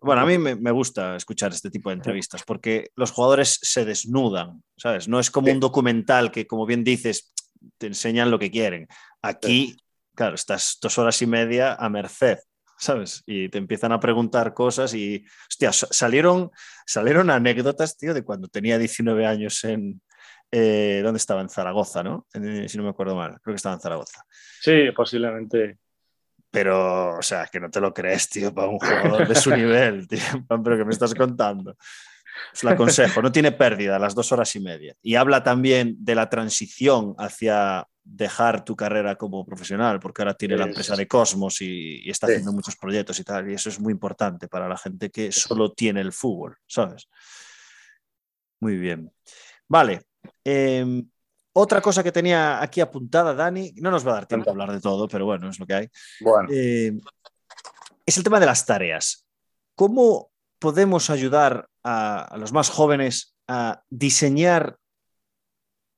[0.00, 3.86] bueno, a mí me, me, gusta escuchar este tipo de entrevistas porque los jugadores se
[3.86, 5.08] desnudan, ¿sabes?
[5.08, 7.32] No es como un documental que, como bien dices,
[7.78, 8.88] te enseñan lo que quieren.
[9.22, 9.76] Aquí,
[10.14, 12.38] claro, estás dos horas y media a merced
[12.78, 13.22] ¿sabes?
[13.26, 16.50] Y te empiezan a preguntar cosas y, hostia, salieron,
[16.86, 20.00] salieron anécdotas, tío, de cuando tenía 19 años en,
[20.50, 21.40] eh, ¿dónde estaba?
[21.40, 22.26] En Zaragoza, ¿no?
[22.32, 24.22] si no me acuerdo mal, creo que estaba en Zaragoza.
[24.60, 25.78] Sí, posiblemente.
[26.50, 30.06] Pero, o sea, que no te lo crees, tío, para un jugador de su nivel,
[30.08, 30.20] tío,
[30.64, 31.76] pero que me estás contando.
[32.52, 34.94] Os lo aconsejo, no tiene pérdida, las dos horas y media.
[35.02, 40.56] Y habla también de la transición hacia dejar tu carrera como profesional, porque ahora tiene
[40.56, 43.92] la empresa de Cosmos y, está haciendo muchos proyectos y tal, y eso es muy
[43.92, 47.08] importante para la gente que solo tiene el fútbol, ¿sabes?
[48.60, 49.12] Muy bien.
[49.68, 50.02] Vale.
[50.44, 51.06] Em,
[51.52, 54.72] otra cosa que tenía aquí apuntada, Dani, no nos va a dar tiempo a hablar
[54.72, 55.88] de todo, pero bueno, es lo que hay.
[56.50, 57.00] Em,
[58.06, 59.26] es el tema de las tareas.
[59.74, 64.78] ¿Cómo podemos ayudar a los más jóvenes a diseñar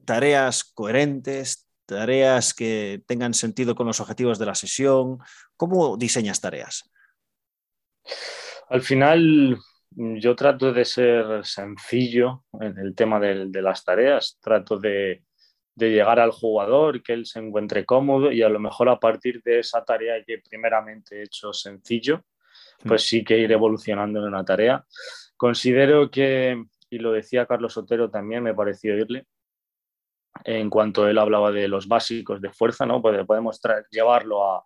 [0.04, 5.18] tareas coherentes, tareas que tengan sentido con los objetivos de la sesión?
[5.56, 6.90] ¿Cómo diseñas tareas?
[8.68, 9.58] Al final,
[9.90, 15.22] yo trato de ser sencillo en el tema de, las tareas, trato de,
[15.76, 19.60] llegar al jugador, que él se encuentre cómodo y a lo mejor a partir de
[19.60, 22.24] esa tarea que primeramente he hecho sencillo,
[22.84, 24.84] pues sí que ir evolucionando en una tarea.
[25.36, 29.26] Considero que, y lo decía Carlos Sotero también, me pareció oírle,
[30.44, 33.02] en cuanto él hablaba de los básicos de fuerza, ¿no?
[33.02, 33.60] podemos
[33.90, 34.64] llevarlo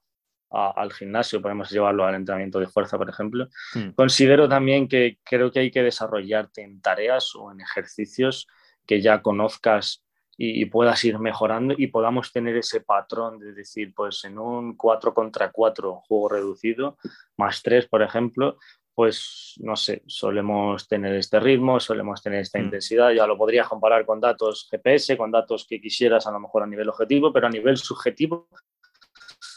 [0.51, 3.49] al gimnasio, podemos llevarlo al entrenamiento de fuerza, por ejemplo.
[3.75, 3.91] Hmm.
[3.95, 8.47] Considero también que creo que hay que desarrollarte en tareas o en ejercicios
[8.87, 10.05] que ya conozcas
[10.37, 15.15] y, puedas ir mejorando y podamos tener ese patrón de decir, pues en un 4
[15.15, 16.97] contra 4 juego reducido,
[17.37, 18.57] más 3, por ejemplo,
[18.95, 22.65] pues no sé, solemos tener este ritmo, solemos tener esta mm.
[22.65, 26.63] intensidad, ya lo podrías comparar con datos GPS, con datos que quisieras a lo mejor
[26.63, 28.49] a nivel objetivo, pero a nivel subjetivo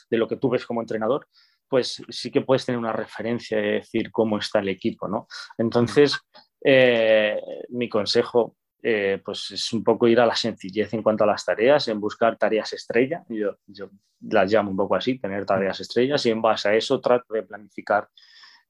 [0.09, 1.27] de lo que tú ves como entrenador,
[1.67, 5.27] pues sí que puedes tener una referencia de decir cómo está el equipo, ¿no?
[5.57, 6.19] Entonces,
[6.63, 8.55] eh, mi consejo
[8.87, 11.99] eh, pues es un poco ir a la sencillez en cuanto a las tareas, en
[11.99, 13.89] buscar tareas estrella, yo, yo
[14.21, 17.41] las llamo un poco así, tener tareas estrellas y en base a eso trato de
[17.41, 18.07] planificar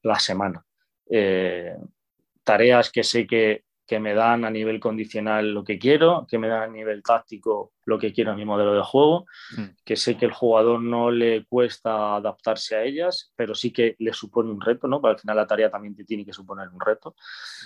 [0.06, 0.64] la semana.
[1.08, 1.76] Eh,
[2.42, 6.48] tareas que sé que, que, me dan a nivel condicional lo que quiero, que me
[6.48, 9.26] dan a nivel táctico lo que quiero a mi modelo de juego,
[9.56, 9.64] mm.
[9.84, 14.12] que sé que el jugador no le cuesta adaptarse a ellas, pero sí que le
[14.12, 15.00] supone un reto, ¿no?
[15.00, 17.14] Porque al final la tarea también te tiene que suponer un reto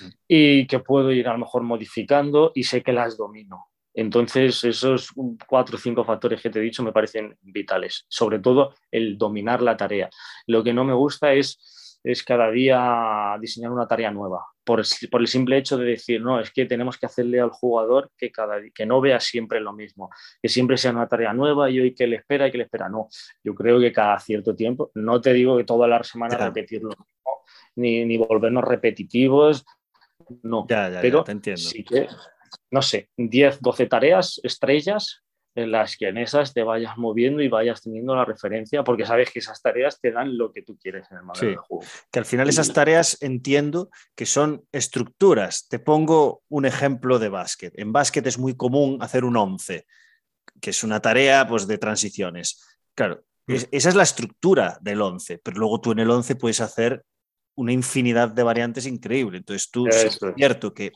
[0.02, 0.08] mm.
[0.28, 3.66] y que puedo ir a lo mejor modificando y sé que las domino.
[3.92, 5.10] Entonces, esos
[5.46, 9.62] cuatro o cinco factores que te he dicho me parecen vitales, sobre todo el dominar
[9.62, 10.08] la tarea.
[10.46, 11.58] Lo que no me gusta es
[12.02, 16.50] es cada día diseñar una tarea nueva, por, el simple hecho de decir, no, es
[16.50, 20.48] que tenemos que hacerle al jugador que, cada, que no vea siempre lo mismo, que
[20.48, 22.88] siempre sea una tarea nueva y hoy que le espera y que le espera.
[22.88, 23.08] No,
[23.42, 26.90] yo creo que cada cierto tiempo, no te digo que toda la semana repetirlo,
[27.76, 29.64] ni, ni volvernos repetitivos,
[30.42, 31.24] no, pero
[31.56, 32.06] sí que,
[32.70, 35.22] no sé, 10, 12 tareas, estrellas
[35.54, 39.30] en las que en esas te vayas moviendo y vayas teniendo la referencia, porque sabes
[39.30, 41.84] que esas tareas te dan lo que tú quieres en el modelo de juego.
[42.10, 45.66] Que al final esas tareas entiendo que son estructuras.
[45.68, 47.72] Te pongo un ejemplo de básquet.
[47.76, 49.86] En básquet es muy común hacer un 11,
[50.60, 52.64] que es una tarea pues, de transiciones.
[52.94, 53.54] Claro, mm.
[53.72, 57.04] esa es la estructura del 11, pero luego tú en el 11 puedes hacer
[57.56, 59.38] una infinidad de variantes increíble.
[59.38, 60.92] Entonces tú, es cierto que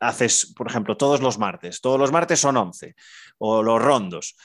[0.00, 2.94] haces, por ejemplo, todos los martes, todos los martes son 11,
[3.38, 4.36] o los rondos.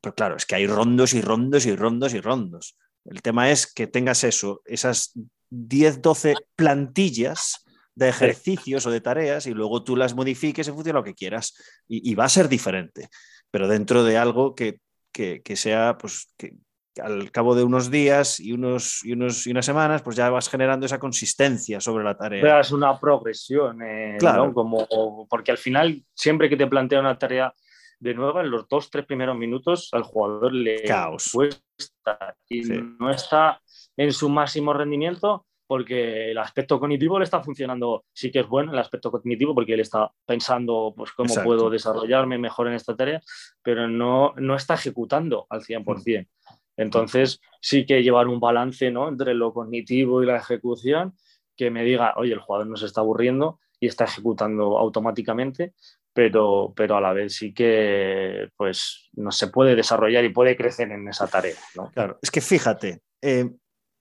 [0.00, 2.78] Pero claro, es que hay rondos y rondos y rondos y rondos.
[3.04, 5.12] El tema es que tengas eso, esas
[5.50, 10.92] 10, 12 plantillas de ejercicios o de tareas y luego tú las modifiques en función
[10.92, 11.54] de lo que quieras
[11.88, 13.08] y, va a ser diferente,
[13.50, 14.80] pero dentro de algo que,
[15.12, 16.56] que, que sea, pues, que,
[17.02, 20.48] al cabo de unos días y, unos, y, unos, y unas semanas, pues ya vas
[20.48, 22.60] generando esa consistencia sobre la tarea.
[22.60, 24.52] Es una progresión, eh, claro.
[24.52, 27.52] Como, porque al final, siempre que te plantea una tarea
[27.98, 31.30] de nuevo, en los dos, tres primeros minutos al jugador le Caos.
[31.32, 33.60] cuesta y no está
[33.96, 38.72] en su máximo rendimiento porque el aspecto cognitivo le está funcionando, sí que es bueno
[38.72, 43.20] el aspecto cognitivo porque él está pensando pues cómo puedo desarrollarme mejor en esta tarea,
[43.62, 46.28] pero no, no está ejecutando al 100%.
[46.76, 49.08] Entonces, sí que llevar un balance ¿no?
[49.08, 51.16] entre lo cognitivo y la ejecución,
[51.56, 55.74] que me diga, oye, el jugador no se está aburriendo y está ejecutando automáticamente,
[56.12, 60.90] pero, pero a la vez sí que pues, no se puede desarrollar y puede crecer
[60.92, 61.56] en esa tarea.
[61.74, 61.90] ¿no?
[61.92, 63.50] Claro, es que fíjate, eh,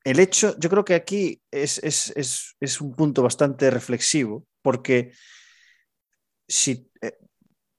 [0.04, 5.14] el hecho, yo creo que aquí es, es, un punto bastante reflexivo, porque
[6.48, 7.18] si eh,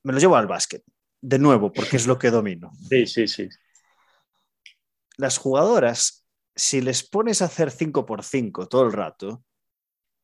[0.03, 0.83] me lo llevo al básquet,
[1.21, 2.73] de nuevo, porque es lo que domino.
[2.89, 3.49] Sí, sí, sí
[5.17, 9.45] las jugadoras, si les pones a hacer 5x5 todo el rato,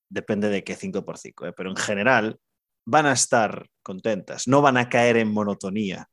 [0.09, 1.53] depende de qué 5x5, ¿eh?
[1.57, 2.39] pero en general
[2.85, 6.09] van a estar contentas, no van a caer en monotonía.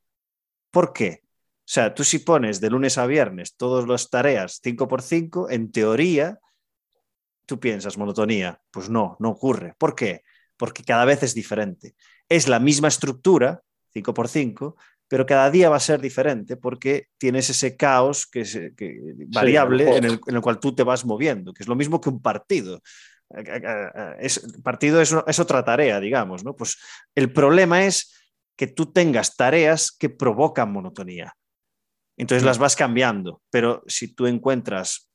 [0.71, 1.21] ¿Por qué?
[1.23, 6.39] O sea, tú si pones de lunes a viernes todas las tareas 5x5, en teoría,
[7.45, 8.61] tú piensas monotonía.
[8.71, 9.75] Pues no, no ocurre.
[9.77, 10.23] ¿Por qué?
[10.57, 11.95] Porque cada vez es diferente.
[12.27, 13.61] Es la misma estructura,
[13.93, 14.75] 5x5,
[15.09, 18.57] pero cada día va a ser diferente porque tienes ese caos que es
[19.33, 22.81] variable en, el, cual tú te vas moviendo, que es lo mismo que un partido.
[23.35, 26.55] Eh, eh, eh, es, partido es, es, otra tarea, digamos, ¿no?
[26.55, 26.77] Pues
[27.15, 28.15] el problema es
[28.55, 31.33] que tú tengas tareas que provocan monotonía.
[32.15, 35.09] Entonces las vas cambiando, pero si tú encuentras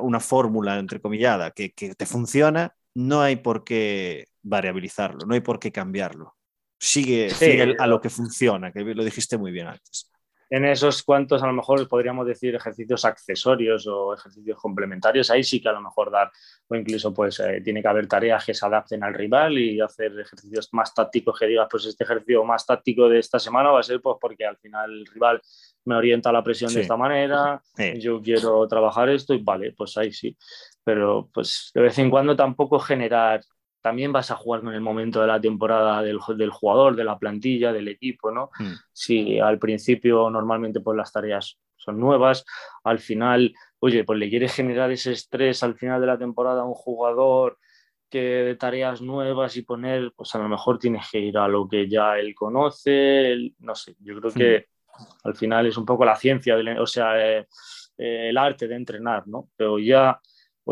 [0.00, 5.58] una fórmula entrecomillada que, que te funciona, no hay por qué variabilizarlo, no hay por
[5.58, 6.36] qué cambiarlo
[6.80, 10.10] sigue fiel a lo que funciona, que lo dijiste muy bien antes.
[10.52, 15.60] En esos cuantos, a lo mejor podríamos decir ejercicios accesorios o ejercicios complementarios, ahí sí
[15.60, 16.32] que a lo mejor dar,
[16.66, 20.18] o incluso pues eh, tiene que haber tareas que se adapten al rival y hacer
[20.18, 23.84] ejercicios más tácticos que digas, pues este ejercicio más táctico de esta semana va a
[23.84, 25.40] ser pues porque al final el rival
[25.84, 27.62] me orienta la presión de esta manera,
[27.98, 30.36] yo quiero trabajar esto y vale, pues ahí sí.
[30.82, 33.40] Pero pues de vez en cuando tampoco generar
[33.80, 37.18] también vas a jugar con el momento de la temporada del, del jugador, de la
[37.18, 38.50] plantilla, del equipo, ¿no?
[38.58, 38.72] Mm.
[38.92, 42.44] Si al principio normalmente pues las tareas son nuevas,
[42.84, 46.66] al final, oye, pues le quieres generar ese estrés al final de la temporada a
[46.66, 47.58] un jugador
[48.10, 51.66] que de tareas nuevas y poner, pues a lo mejor tienes que ir a lo
[51.68, 54.66] que ya él conoce, no sé, yo creo que
[54.98, 55.28] mm.
[55.28, 57.46] al final es un poco la ciencia, o sea, eh,
[57.96, 59.48] eh, el arte de entrenar, ¿no?
[59.56, 60.20] Pero ya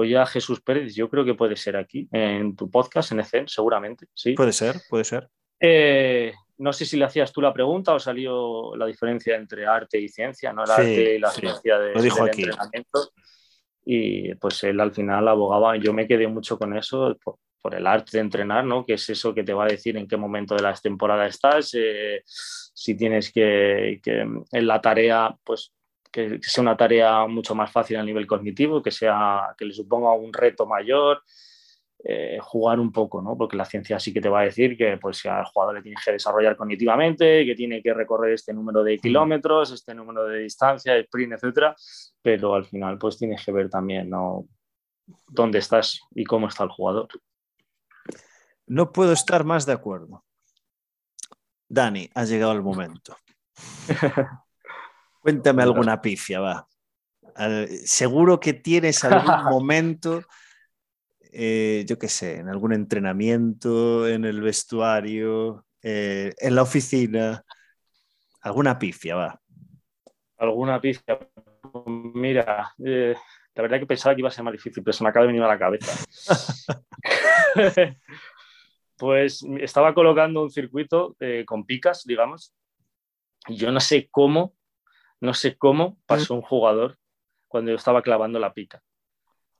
[0.00, 3.48] Oye a Jesús Pérez, yo creo que puede ser aquí, en tu podcast, en ECEN,
[3.48, 4.34] seguramente, sí.
[4.34, 5.28] Puede ser, puede ser.
[5.58, 9.98] Eh, no sé si le hacías tú la pregunta o salió la diferencia entre arte
[9.98, 10.62] y ciencia, ¿no?
[10.62, 12.42] El arte y la ciencia de, Lo dijo del aquí.
[12.44, 13.10] entrenamiento.
[13.84, 17.84] Y pues él al final abogaba, yo me quedé mucho con eso, por, por el
[17.84, 18.86] arte de entrenar, ¿no?
[18.86, 21.74] Que es eso que te va a decir en qué momento de la temporada estás,
[21.74, 25.72] eh, si tienes que, que, en la tarea, pues
[26.10, 30.12] que, sea una tarea mucho más fácil a nivel cognitivo, que, sea, que le suponga
[30.12, 31.22] un reto mayor,
[32.04, 33.36] eh, jugar un poco, ¿no?
[33.36, 36.04] Porque la ciencia sí que te va a decir que pues, al jugador le tienes
[36.04, 40.96] que desarrollar cognitivamente, que tiene que recorrer este número de kilómetros, este número de distancia,
[40.96, 41.74] sprint, etcétera,
[42.22, 44.46] pero al final pues tienes que ver también, ¿no?
[45.26, 47.08] dónde estás y cómo está el jugador.
[48.66, 50.24] No puedo estar más de acuerdo.
[51.68, 53.16] Dani, ha llegado el momento.
[55.28, 56.66] Cuéntame alguna pifia, va.
[57.84, 60.22] Seguro que tienes algún momento,
[61.20, 67.44] eh, yo qué sé, en algún entrenamiento, en el vestuario, eh, en la oficina.
[68.40, 69.38] Alguna pifia, va.
[70.38, 71.18] Alguna pifia.
[71.84, 73.14] Mira, eh,
[73.54, 75.32] la verdad que pensaba que iba a ser más difícil, pero se me acaba de
[75.32, 75.92] venir a la cabeza.
[78.96, 81.14] pues estaba colocando un circuito
[81.44, 82.54] con picas, digamos.
[83.46, 84.54] Y yo no sé cómo,
[85.20, 86.98] no sé cómo pasó un jugador
[87.48, 88.82] cuando yo estaba clavando la pica.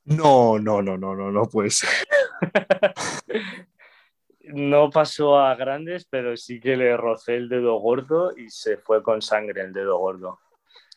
[0.04, 1.88] No, no, no, no, no, no puede ser.
[4.40, 9.02] no pasó a grandes, pero sí que le rocé el dedo gordo y se fue
[9.02, 10.38] con sangre el dedo gordo.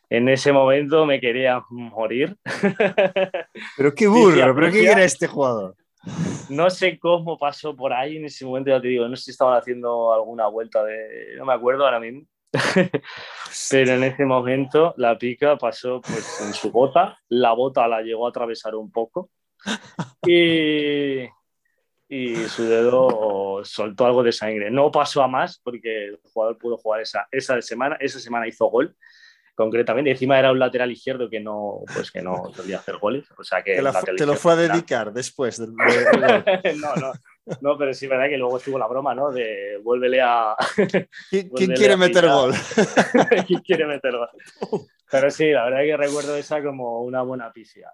[0.09, 2.37] En ese momento me quería morir.
[3.77, 5.75] Pero qué burro, pero qué era este jugador.
[6.49, 9.31] No sé cómo pasó por ahí en ese momento, ya te digo, no sé si
[9.31, 11.35] estaban haciendo alguna vuelta de.
[11.37, 12.23] No me acuerdo ahora mismo.
[13.69, 18.25] Pero en ese momento la pica pasó pues, en su bota, la bota la llegó
[18.25, 19.29] a atravesar un poco
[20.25, 21.23] y,
[22.07, 24.71] y su dedo soltó algo de sangre.
[24.71, 28.65] No pasó a más porque el jugador pudo jugar esa, esa semana, esa semana hizo
[28.67, 28.95] gol
[29.55, 30.09] concretamente.
[30.09, 33.25] Y encima era un lateral izquierdo que no, pues que no solía hacer goles.
[33.37, 35.11] O sea que te, la, te lo fue a dedicar era...
[35.11, 37.13] después del, del no, no,
[37.61, 39.31] no, pero sí, verdad que luego estuvo la broma, ¿no?
[39.31, 40.55] De vuélvele a.
[41.29, 42.53] ¿Quién, vuélvele quiere a meter gol?
[43.47, 44.29] ¿Quién quiere meter gol?
[45.11, 47.91] Pero sí, la verdad que recuerdo esa como una buena pifia.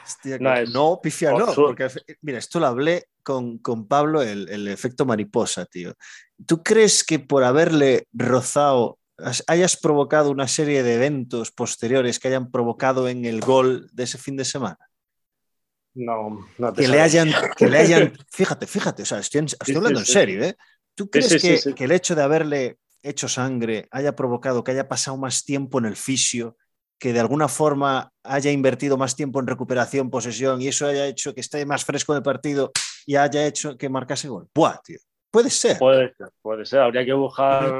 [0.00, 0.70] Hostia, no, es...
[0.70, 1.88] no, pifia no, porque
[2.20, 5.94] mira, esto lo hablé con, con Pablo, el, el efecto mariposa, tío.
[6.46, 9.00] ¿Tú crees que por haberle rozado
[9.48, 14.18] hayas provocado una serie de eventos posteriores que hayan provocado en el gol de ese
[14.18, 14.78] fin de semana?
[15.96, 20.00] No, no te que, le hayan, que le hayan, fíjate, fíjate, o sea, estoy, hablando
[20.00, 20.54] en serio, ¿eh?
[20.94, 25.16] ¿Tú crees que, que, el hecho de haberle hecho sangre haya provocado que haya pasado
[25.16, 26.56] más tiempo en el fisio,
[26.98, 31.34] que de alguna forma haya invertido más tiempo en recuperación, posesión, y eso haya hecho
[31.34, 32.72] que esté más fresco el partido
[33.06, 34.48] y haya hecho que marcase gol?
[34.54, 34.98] ¡Buah, tío!
[35.30, 35.78] Puede ser.
[35.78, 36.80] Puede ser, puede ser.
[36.80, 37.72] Habría que buscar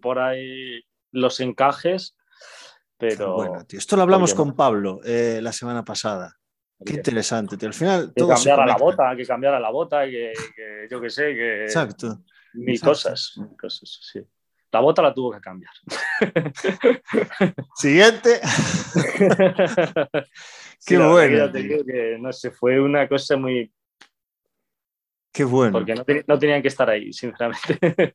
[0.00, 0.80] por ahí
[1.12, 2.16] los encajes,
[2.96, 3.34] pero...
[3.34, 3.78] Bueno, tío.
[3.78, 6.39] Esto lo hablamos con Pablo eh, la semana pasada.
[6.84, 7.68] Qué interesante, tío.
[7.68, 11.34] Al final que cambiara la bota, que cambiara la bota, que, que yo qué sé,
[11.34, 11.64] que...
[11.64, 12.22] Exacto.
[12.54, 12.90] Mil Exacto.
[12.90, 14.20] cosas, mil cosas, sí.
[14.72, 15.72] La bota la tuvo que cambiar.
[17.74, 18.40] Siguiente.
[20.86, 21.50] Qué sí, bueno.
[21.50, 23.72] Te digo que, no sé, fue una cosa muy,
[25.32, 25.72] Qué bueno.
[25.72, 27.78] Porque no, no, tenían que estar ahí, sinceramente.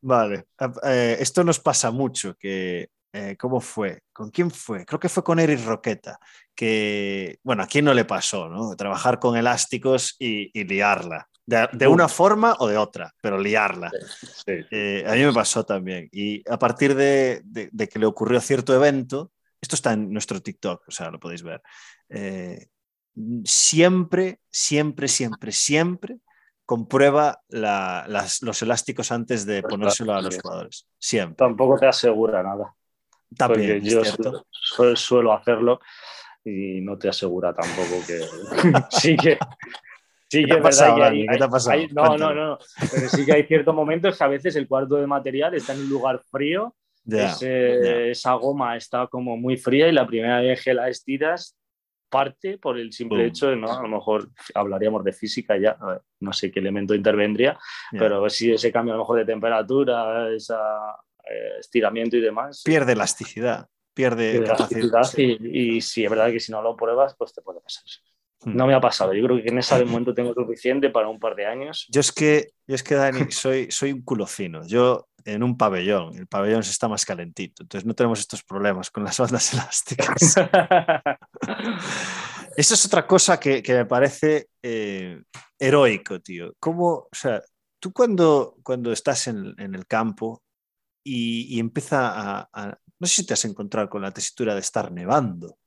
[0.00, 0.46] Vale.
[0.84, 4.02] Eh, esto nos pasa mucho, que eh, ¿cómo fue?
[4.12, 4.84] ¿Con quién fue?
[4.84, 6.18] Creo que fue con Eric Roqueta,
[6.54, 8.76] que, bueno, a quién no le pasó, ¿no?
[8.76, 11.28] Trabajar con elásticos y, y liarla.
[11.46, 13.90] De, de, una forma o de otra, pero liarla.
[14.20, 14.52] Sí.
[14.70, 16.08] Eh, a mí me pasó también.
[16.12, 20.40] Y a partir de, de, de, que le ocurrió cierto evento, esto está en nuestro
[20.42, 21.62] TikTok, o sea, lo podéis ver.
[22.10, 22.66] Eh,
[23.44, 26.18] siempre, siempre, siempre, siempre
[26.66, 30.86] comprueba la, las, los elásticos antes de ponérselo a los jugadores.
[30.98, 31.36] Siempre.
[31.36, 32.74] Tampoco te asegura nada.
[33.36, 35.80] También, yo su, suelo hacerlo
[36.44, 38.20] y no te asegura tampoco que
[38.90, 39.38] sí que
[40.28, 40.60] sí que
[41.92, 42.58] no, no, no,
[42.90, 45.80] pero sí que hay ciertos momentos que a veces el cuarto de material está en
[45.80, 46.74] un lugar frío,
[47.04, 48.00] yeah, ese, yeah.
[48.06, 51.56] esa goma está como muy fría y la primera vez que la estiras
[52.08, 53.28] parte por el simple Boom.
[53.28, 53.70] hecho de, ¿no?
[53.70, 55.76] A lo mejor hablaríamos de física ya,
[56.20, 57.58] no sé qué elemento intervendría,
[57.92, 58.00] Yeah.
[58.00, 60.38] pero si ese cambio a lo mejor de temperatura, eh,
[61.58, 62.62] estiramiento y demás.
[62.64, 64.84] Pierde elasticidad, pierde, pierde capacidad.
[64.84, 67.84] elasticidad y, y si es verdad que si no lo pruebas, pues te puede pasar.
[68.44, 68.56] Hmm.
[68.56, 69.12] No me ha pasado.
[69.14, 71.86] Yo creo que en ese momento tengo suficiente para un par de años.
[71.90, 74.66] Yo es que, yo es que Dani, soy, soy un culo fino.
[74.66, 78.90] Yo en un pabellón, el pabellón se está más calentito, entonces no tenemos estos problemas
[78.90, 80.36] con las bandas elásticas.
[82.56, 85.22] Eso es otra cosa que, me parece eh,
[85.58, 86.54] heroico, tío.
[86.58, 87.40] ¿Cómo, o sea,
[87.78, 90.42] tú cuando, cuando estás en, el campo
[91.02, 95.58] y, empieza a, No sé si te has encontrado con la tesitura de estar nevando.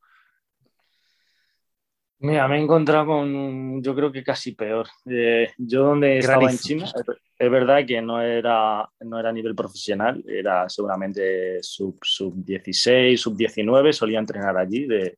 [2.23, 4.87] Mira, me he encontrado con, yo creo que casi peor.
[5.09, 6.85] Eh, yo donde estaba en China,
[7.41, 13.19] es verdad que no era, no era a nivel profesional, era seguramente sub, sub 16,
[13.19, 15.17] sub 19, solía entrenar allí de,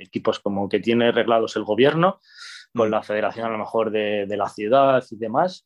[0.00, 2.18] equipos como que tiene reglados el gobierno,
[2.74, 2.90] con mm.
[2.90, 5.64] la federación a lo mejor de, la ciudad y demás.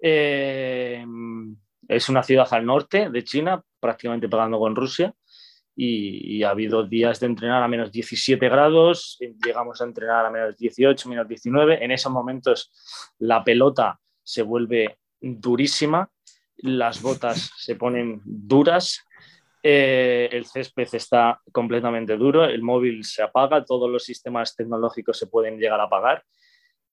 [0.00, 1.04] Eh,
[1.90, 5.12] es una ciudad al norte de China, prácticamente pegando con Rusia
[5.74, 10.56] y, ha habido días de entrenar a menos 17 grados, llegamos a entrenar a menos
[10.56, 11.84] 18, menos 19.
[11.84, 12.70] En esos momentos
[13.18, 16.08] la pelota se vuelve durísima,
[16.58, 19.04] las botas se ponen duras,
[19.62, 25.26] eh, el césped está completamente duro, el móvil se apaga, todos los sistemas tecnológicos se
[25.26, 26.22] pueden llegar a apagar.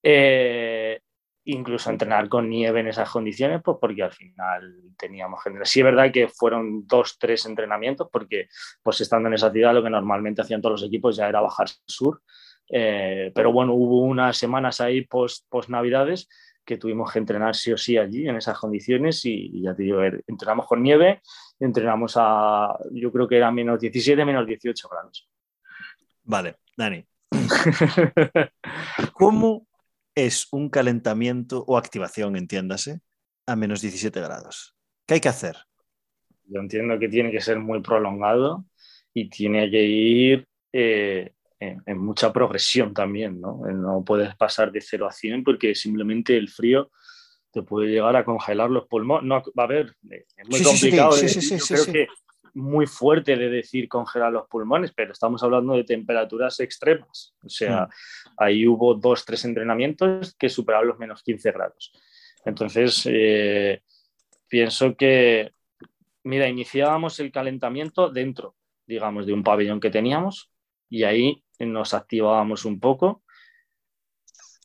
[0.01, 1.01] Eh,
[1.47, 5.51] incluso entrenar con nieve en esas condiciones, pues porque al final teníamos que...
[5.63, 8.47] Sí es verdad que fueron dos, tres entrenamientos, porque
[8.83, 11.67] pues estando en esa ciudad lo que normalmente hacían todos los equipos ya era bajar
[11.85, 12.21] sur,
[12.69, 16.27] eh, pero bueno, hubo unas semanas ahí post, post navidades
[16.65, 20.01] que tuvimos que entrenar sí o sí allí en esas condiciones y, ya te digo,
[20.01, 21.21] er, entrenamos con nieve,
[21.59, 25.29] entrenamos a, yo creo que era menos 17, menos 18 grados.
[26.23, 27.05] Vale, Dani.
[29.13, 29.66] ¿Cómo
[30.17, 33.01] es un calentamiento o activación, entiéndase,
[33.45, 34.75] a menos 17 grados.
[35.05, 35.55] ¿Qué hay que hacer?
[36.45, 38.65] Yo entiendo que tiene que ser muy prolongado
[39.13, 43.61] y tiene que ir eh, en, mucha progresión también, ¿no?
[43.71, 46.89] No puedes pasar de 0 a 100 porque simplemente el frío
[47.51, 49.23] te puede llegar a congelar los pulmones.
[49.23, 51.11] No, va a ver, es muy complicado.
[51.11, 52.07] Sí, sí, sí, creo que
[52.57, 57.35] muy fuerte de decir congelar los pulmones, pero estamos hablando de temperaturas extremas.
[57.43, 57.89] O sea, mm.
[58.37, 61.93] ahí hubo dos, tres entrenamientos que superaron los menos 15 grados.
[62.45, 63.83] Entonces, eh,
[64.47, 65.53] pienso que,
[66.23, 68.55] mira, iniciábamos el calentamiento dentro,
[68.87, 70.51] digamos, de un pabellón que teníamos
[70.89, 73.23] y ahí nos activábamos un poco,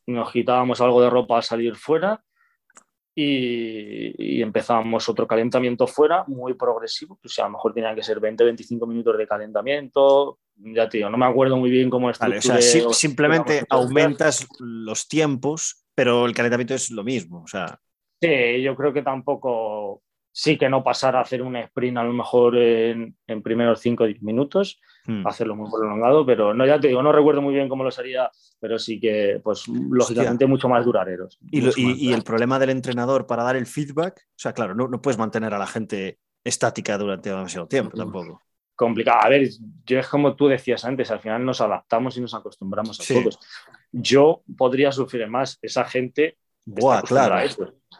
[0.07, 2.24] nos quitábamos algo de ropa a salir fuera
[3.15, 8.87] y, empezábamos otro calentamiento fuera, muy progresivo, pues a lo mejor tenían que ser 20-25
[8.87, 12.19] minutos de calentamiento, ya te digo, no me acuerdo muy bien cómo es.
[12.93, 17.79] simplemente aumentas los tiempos, pero el calentamiento es lo mismo, o sea...
[18.21, 20.03] Sí, yo creo que tampoco
[20.33, 24.05] sí que no pasar a hacer un sprint a lo mejor en, en primeros 5
[24.05, 25.26] o 10 minutos, hmm.
[25.26, 28.30] hacerlo muy prolongado, pero no, ya te digo, no recuerdo muy bien cómo lo sería,
[28.61, 31.38] pero sí que, pues, lógicamente mucho más duraderos.
[31.50, 35.18] Y, el problema del entrenador para dar el feedback, o sea, claro, no, no puedes
[35.18, 38.42] mantener a la gente estática durante demasiado tiempo tampoco.
[38.74, 39.20] Complicado.
[39.22, 39.48] A ver,
[39.84, 43.38] yo es como tú decías antes, al final nos adaptamos y nos acostumbramos a todos.
[43.92, 47.36] Yo podría sufrir más, esa gente Buah, claro.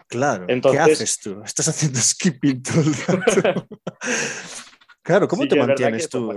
[0.09, 0.45] Claro.
[0.49, 1.43] Entonces, ¿Qué haces tú?
[1.45, 3.69] Estás haciendo skipping todo el rato.
[5.03, 6.35] claro, ¿cómo te mantienes tú?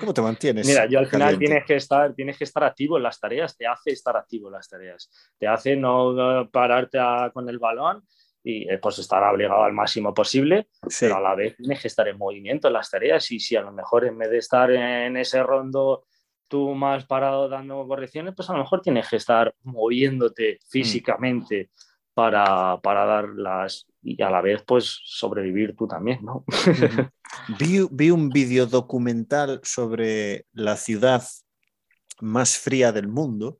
[0.00, 0.66] ¿Cómo te mantienes?
[0.66, 3.66] Mira, yo al final tienes que, estar, tienes que estar activo en las tareas, te
[3.66, 6.98] hace estar activo en las tareas, te hace no pararte
[7.32, 8.02] con el balón
[8.42, 10.68] y eh, pues estar obligado al máximo posible,
[10.98, 13.62] pero a la vez tienes que estar en movimiento en las tareas y si a
[13.62, 16.06] lo mejor en vez de estar en ese rondo
[16.48, 21.68] tú más parado dando correcciones, pues a lo mejor tienes que estar moviéndote mm.
[22.18, 26.44] Para, para darlas y a la vez pues sobrevivir tú también, ¿no?
[27.60, 31.22] vi, vi, un vídeo documental sobre la ciudad
[32.20, 33.58] más fría del mundo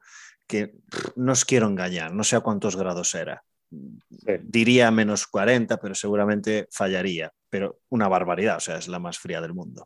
[0.49, 0.75] que
[1.15, 3.45] no os quiero engañar, no sé a cuántos grados era.
[3.71, 9.41] Diría menos 40, pero seguramente fallaría, pero una barbaridad, o sea, es la más fría
[9.41, 9.85] del mundo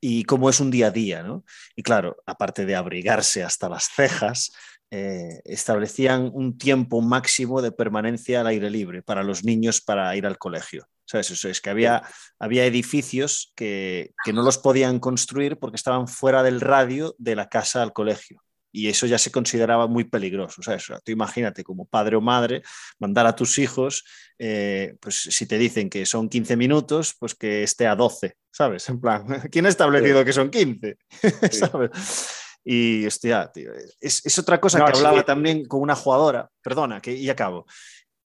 [0.00, 1.44] y cómo es un día a día, ¿no?
[1.74, 4.52] Y claro, aparte de abrigarse hasta las cejas,
[4.90, 10.26] eh, establecían un tiempo máximo de permanencia al aire libre para los niños para ir
[10.26, 10.86] al colegio.
[11.04, 11.30] ¿Sabes?
[11.30, 12.02] Eso es que había,
[12.38, 17.48] había edificios que, que no los podían construir porque estaban fuera del radio de la
[17.48, 20.60] casa al colegio y eso ya se consideraba muy peligroso.
[20.60, 22.62] O sea, tú imagínate como padre o madre
[22.98, 24.04] mandar a tus hijos,
[24.38, 28.88] eh, pues si te dicen que son 15 minutos, pues que esté a 12, ¿sabes?
[28.88, 30.96] En plan, ¿quién ha establecido que son 15?
[31.50, 32.37] ¿Sabes?
[32.64, 37.30] Y hostia, tío, es, otra cosa que hablaba también con una jugadora, perdona, que y
[37.30, 37.66] acabo.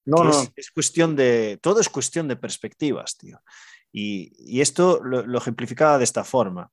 [0.04, 0.52] No, no.
[0.54, 3.40] Es, cuestión de, todo es cuestión de perspectivas, tío.
[3.90, 6.70] Y, y esto lo, lo ejemplificaba de esta forma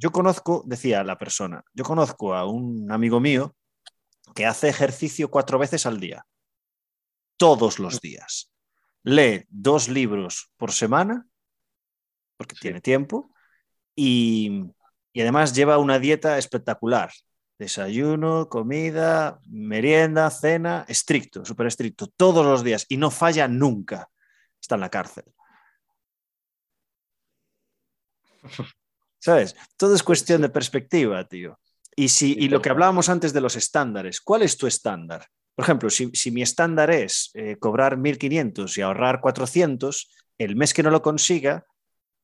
[0.00, 3.54] yo conozco, decía la persona, yo conozco a un amigo mío
[4.34, 6.24] que hace ejercicio cuatro veces al día,
[7.36, 8.50] todos los días.
[9.02, 11.26] Lee dos libros por semana,
[12.38, 13.30] porque tiene tiempo,
[13.94, 14.72] y,
[15.12, 17.10] y además lleva una dieta espectacular.
[17.58, 24.08] Desayuno, comida, merienda, cena, estricto, súper estricto, todos los días y no falla nunca.
[24.60, 25.24] Está en la cárcel.
[29.18, 29.54] ¿Sabes?
[29.76, 31.60] Todo es cuestión de perspectiva, tío.
[31.94, 35.26] Y, si, y lo que hablábamos antes de los estándares, ¿cuál es tu estándar?
[35.54, 40.82] Por ejemplo, si, mi estándar es eh, cobrar 1.500 y ahorrar 400, el mes que
[40.82, 41.66] no lo consiga,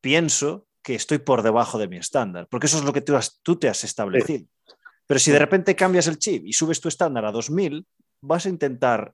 [0.01, 3.57] pienso que estoy por debajo de mi estándar, porque eso es lo que tú, tú
[3.57, 4.47] te has establecido.
[5.05, 7.84] Pero si de repente cambias el chip y subes tu estándar a 2.000,
[8.20, 9.12] vas a intentar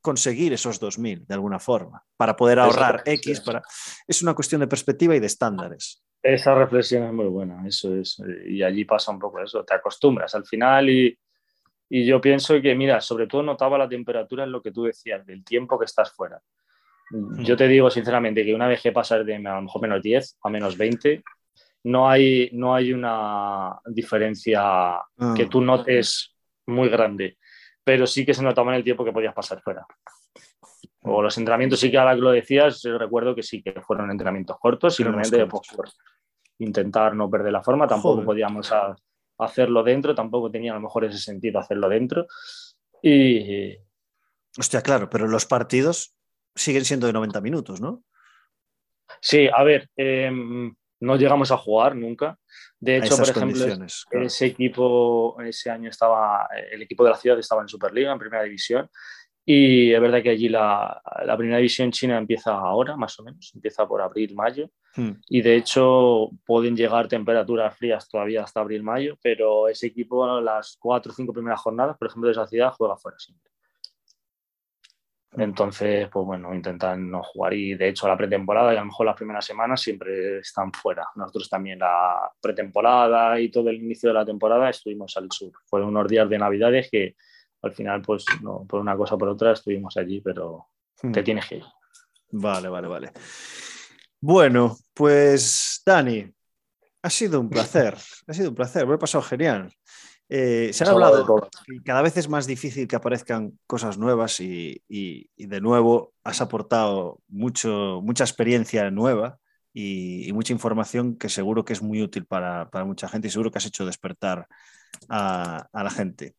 [0.00, 3.42] conseguir esos 2.000 de alguna forma, para poder ahorrar X.
[3.42, 3.60] Para...
[4.08, 6.02] Es una cuestión de perspectiva y de estándares.
[6.22, 8.16] Esa reflexión es muy buena, eso es.
[8.46, 11.18] Y allí pasa un poco eso, te acostumbras al final y,
[11.90, 15.26] y yo pienso que, mira, sobre todo notaba la temperatura en lo que tú decías,
[15.26, 16.40] del tiempo que estás fuera.
[17.10, 17.42] Hmm.
[17.42, 20.38] Yo te digo sinceramente que una vez que pasas de a lo mejor menos 10
[20.42, 21.22] a menos 20,
[21.84, 25.34] no hay, no hay una diferencia ah.
[25.34, 26.34] que tú notes
[26.66, 27.38] muy grande,
[27.82, 29.86] pero sí que se notaba en el tiempo que podías pasar fuera.
[31.02, 34.58] O los entrenamientos sí que ahora que lo decías, recuerdo que sí que fueron entrenamientos
[34.58, 35.88] cortos, simplemente pues, por
[36.58, 38.70] intentar no perder la forma, tampoco podíamos
[39.38, 42.26] hacerlo dentro, tampoco tenía a lo mejor ese sentido hacerlo dentro.
[43.02, 43.76] Y...
[44.58, 46.14] Hostia, claro, pero los partidos
[46.54, 48.02] siguen siendo de 90 minutos, ¿no?
[49.20, 50.30] Sí, a ver, eh,
[51.00, 52.38] no llegamos a jugar nunca.
[52.78, 53.66] De hecho, por ejemplo,
[54.12, 58.42] ese equipo, ese año estaba, el equipo de la ciudad estaba en Superliga, en primera
[58.42, 58.88] división.
[59.44, 63.50] Y es verdad que allí la, la primera división china empieza ahora, más o menos,
[63.54, 64.70] empieza por abril, mayo.
[64.94, 65.12] Hmm.
[65.28, 70.76] Y de hecho pueden llegar temperaturas frías todavía hasta abril, mayo, pero ese equipo, las
[70.78, 73.50] cuatro o cinco primeras jornadas, por ejemplo, de esa ciudad, juega fuera siempre.
[75.36, 79.06] Entonces, pues bueno, intentan no jugar y de hecho la pretemporada y a lo mejor
[79.06, 81.06] las primeras semanas siempre están fuera.
[81.14, 85.52] Nosotros también la pretemporada y todo el inicio de la temporada estuvimos al sur.
[85.66, 87.14] Fueron unos días de navidades que
[87.62, 90.66] al final, pues no, por una cosa o por otra estuvimos allí, pero
[91.00, 91.24] te hmm.
[91.24, 91.64] tienes que ir.
[92.32, 93.12] Vale, vale, vale.
[94.20, 96.28] Bueno, pues Dani,
[97.02, 99.72] ha sido un placer, ha sido un placer, me he pasado genial.
[100.32, 104.80] Eh, se ha hablado que cada vez es más difícil que aparezcan cosas nuevas y,
[104.88, 109.38] de nuevo has aportado mucho, mucha experiencia nueva
[109.74, 113.58] y, mucha información que seguro que es muy útil para, mucha gente y seguro que
[113.58, 114.46] has hecho despertar
[115.08, 116.36] a, a la gente.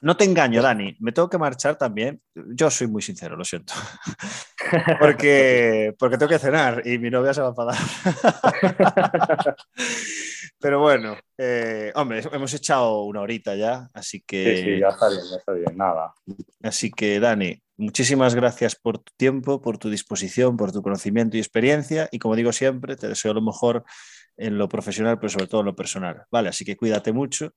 [0.00, 2.22] No te engaño, Dani, me tengo que marchar también.
[2.34, 3.74] Yo soy muy sincero, lo siento.
[5.00, 7.76] porque, porque tengo que cenar y mi novia se va a enfadar.
[10.60, 14.56] Pero bueno, eh, hombre, hemos echado una horita ya, así que.
[14.56, 16.14] Sí, sí, ya está bien, ya está bien, nada.
[16.62, 21.40] Así que, Dani, muchísimas gracias por tu tiempo, por tu disposición, por tu conocimiento y
[21.40, 22.08] experiencia.
[22.10, 23.84] Y como digo siempre, te deseo lo mejor
[24.36, 26.24] en lo profesional, pero sobre todo en lo personal.
[26.30, 27.54] Vale, así que cuídate mucho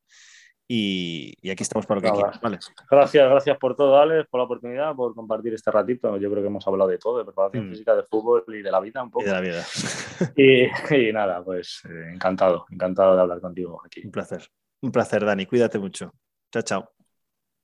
[0.73, 2.39] y, aquí estamos para lo que quieras.
[2.39, 2.57] Vale.
[2.89, 6.15] Gracias, gracias por todo, Alex, por la oportunidad, por compartir este ratito.
[6.15, 7.71] Yo creo que hemos hablado de todo, de preparación mm.
[7.71, 9.25] física, de fútbol y de la vida un poco.
[9.25, 9.65] Y de la vida.
[10.37, 14.01] y, nada, pues eh, encantado, encantado de hablar contigo aquí.
[14.05, 14.47] Un placer.
[14.81, 15.45] Un placer, Dani.
[15.45, 16.13] Cuídate mucho.
[16.53, 16.89] Chao, chao.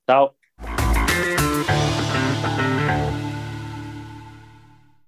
[0.06, 0.36] Chao.